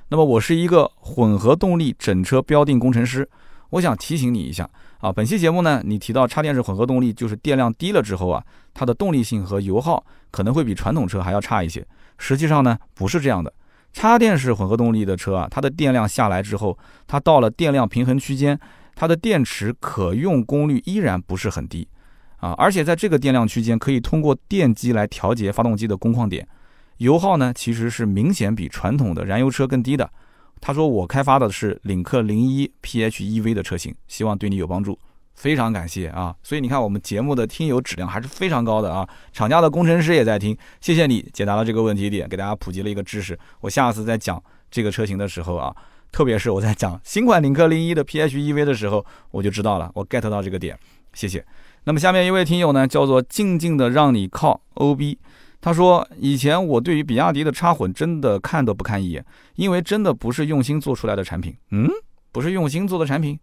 [0.08, 3.26] 那么我是一个混合动力整车标定工程师，
[3.70, 4.68] 我想提醒你一下
[4.98, 11.82] 啊，本期节目呢，你提到插电式混合动力，就是电量低了之后啊，它的动力性和油耗可能会比传统车还要差一些。
[12.18, 13.50] 实际上呢，不是这样的。
[13.94, 16.76] 插电式混合动力的车啊，它的电量下来之后，
[17.06, 18.60] 它到了电量平衡区间，
[18.94, 21.86] 它的电池可用功率依然不是很低
[22.36, 26.46] 啊，而且在这个电量区间，可以通过电机来调节发动机的工况点。
[26.98, 30.08] 油耗呢，其实是明显比传统的燃油车更低的。
[30.60, 34.98] 他说我开发的是领克零一 PHEV 的车型，希望对你有帮助，
[35.34, 36.34] 非常感谢啊！
[36.42, 43.38] 所以你看我们节目的听友质量还是非常高的啊，厂家的工程师也在听，谢谢你解答了这个问题点，给大家普及了一个知识。
[43.60, 45.74] 我下次再讲这个车型的时候啊，
[46.14, 50.78] 特别是我在讲新款领克零一的 PHEV 的时候，我就知道了，我 get 到这个点，
[51.12, 51.44] 谢谢。
[51.82, 55.18] 那么下面一位听友呢，叫做静静的让你靠 OB。
[55.60, 61.52] 他说：“以前我对于比亚迪的插混真的看都不看一眼，因为真的不是用心做出来的产品。
[61.72, 61.90] 嗯，
[62.30, 63.36] 不是用心做的产品。”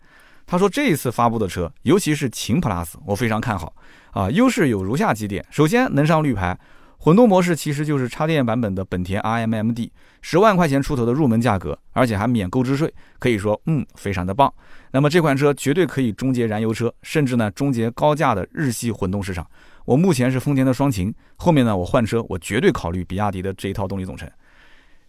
[0.47, 3.73] 他说：“这一次发布的车，尤其是秦 PLUS，我非常看好。
[4.11, 6.57] 啊，优势有如下几点：首先能上绿牌，
[7.03, 9.89] 混动模式其实就是插电版本的本田 iMMD，
[10.21, 14.53] 十万块钱出头的入门价格，而且还免购置税，可以说，嗯，非常的棒。
[14.91, 19.43] 那么这款车绝对可以终结燃油车，甚至呢终结高价的日系混动市场。”
[19.83, 24.29] 我目前是丰田的双擎，后面呢我换车，我绝对考虑比亚迪的这一套动力总成。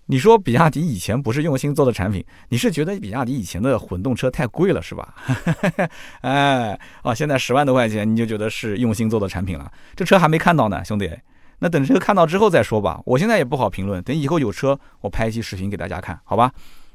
[0.07, 5.15] 你说比亚迪以前不是用心做的产品，你是觉得比亚迪以前的混动车太贵了是吧？
[6.23, 9.71] 哎，哦，现在十万多块钱你就觉得是用心做的产品了？
[9.95, 11.11] 这车还没看到呢，兄弟，
[11.63, 13.01] 那等车看到之后再说吧。
[13.07, 16.53] 我现在也不好评论，等以后有车我拍一期视频给大家看，好吧？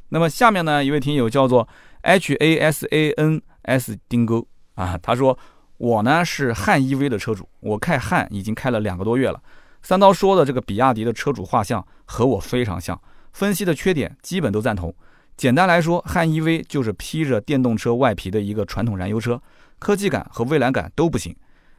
[0.09, 1.67] 那么下面呢一位听友叫做
[2.01, 4.45] H A S A N S 丁沟
[4.75, 5.37] 啊，他说。
[5.79, 9.39] 我呢是汉 EV 的车主，我开汉已经开了两个多月了。
[9.83, 12.99] 三刀说的这个比亚迪的车主画像和我非常像，
[13.31, 14.91] 分析的缺点基本都赞同。
[15.35, 19.39] 简单来说，汉 EV 就是披着电动车外皮的一个传统燃油车，
[19.77, 21.35] 科技感和未来感都不行。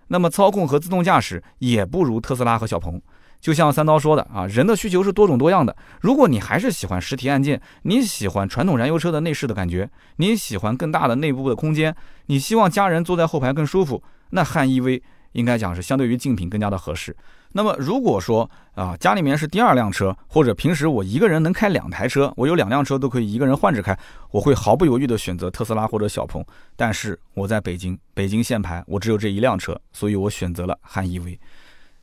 [0.08, 3.00] 那么操控和自动驾驶也不如特斯拉和小鹏。
[3.40, 5.76] 就像三刀说的啊，人的需求是多种多样的。
[6.00, 11.94] 如果你还是喜欢实体按键，你喜欢传统燃油车的内饰的感觉，你喜欢更大的内部的空间，
[12.26, 15.00] 你希望家人坐在后排更舒服，那汉 EV
[15.32, 17.16] 应该讲是相对于竞品更加的合适。
[17.52, 23.98] 那么如果说啊，家里面是第二辆车，或者平时我一个人能开两台车，我有两辆车都可以一个人换着开，
[24.30, 26.44] 我会毫不犹豫的选择特斯拉或者小鹏。
[26.76, 31.38] 但是我在北京，北京限牌，我只有这一辆车，所以我选择了汉 EV。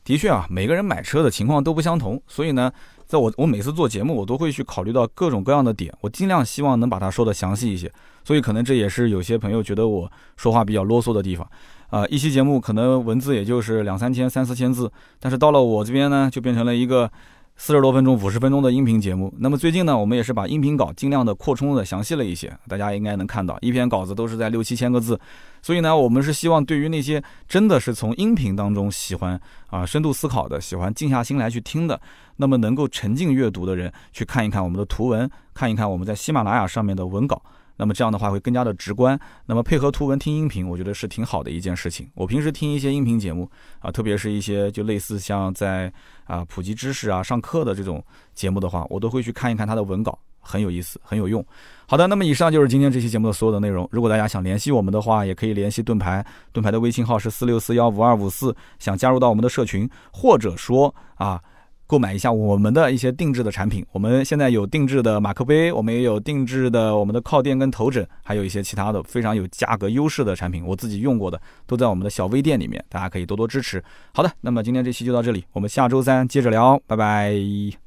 [0.04, 2.72] 的确啊，每个人买车的情况都不相同，所以呢，
[3.08, 7.92] 在我我每次做节目，我都会去考虑到各种各样的点，我尽量希望能把它说的详细一些。
[8.24, 11.48] 所以可能这也是有些朋友觉得我说话比较啰嗦的地方。
[11.90, 17.12] 啊，一期节目可能文字也就是两三千、三四千字，但是到了我这边呢，就变成了一个。
[17.58, 19.34] 四十多分钟、五十分钟的音频节目。
[19.38, 25.18] 那么最近呢，我们也是把音频稿尽量的扩充的详细了一些，大家应该能看到，一篇稿子都是在六七千个字。
[25.62, 31.98] 所以呢，我们是希望对于那些真的是从音频当中喜欢啊深度思考的，喜欢静下心来去听的，
[32.36, 37.42] 那么能够沉浸阅读的人，去看一看我们的图文，看一看我们在喜马拉雅上面的文稿。
[37.78, 42.10] 那么这样的话会更加的直观，那么配合图文听音频，我觉得是挺好的一件事情。
[42.16, 43.50] 我平时听一些音频节目
[43.80, 45.92] 啊，特别是一些就类似像在
[46.24, 48.04] 啊普及知识啊、上课的这种
[48.34, 51.46] 节目的话，我都会去看一看它的文稿，很有意思，很有用。
[51.86, 53.88] 好的，那么以上就是今天这期节目的所有的内容。
[53.92, 58.56] 如果大家想联系我们的话，也可以联系盾牌，盾牌的微信号是四六四幺五二五四。
[58.80, 61.42] 想加入到我们的社群，或者说啊。
[61.88, 73.84] 购买一下我们的一些定制的产品，我们现在有定制的马克杯，我们也有定制的我们的靠垫跟头枕，还有一些其他的非常有价格优势的产品，我自己用过的都在我们的小微店里面，大家可以多多支持。
[74.14, 77.85] 好的，那么今天这期就到这里，我们下周三接着聊，拜拜。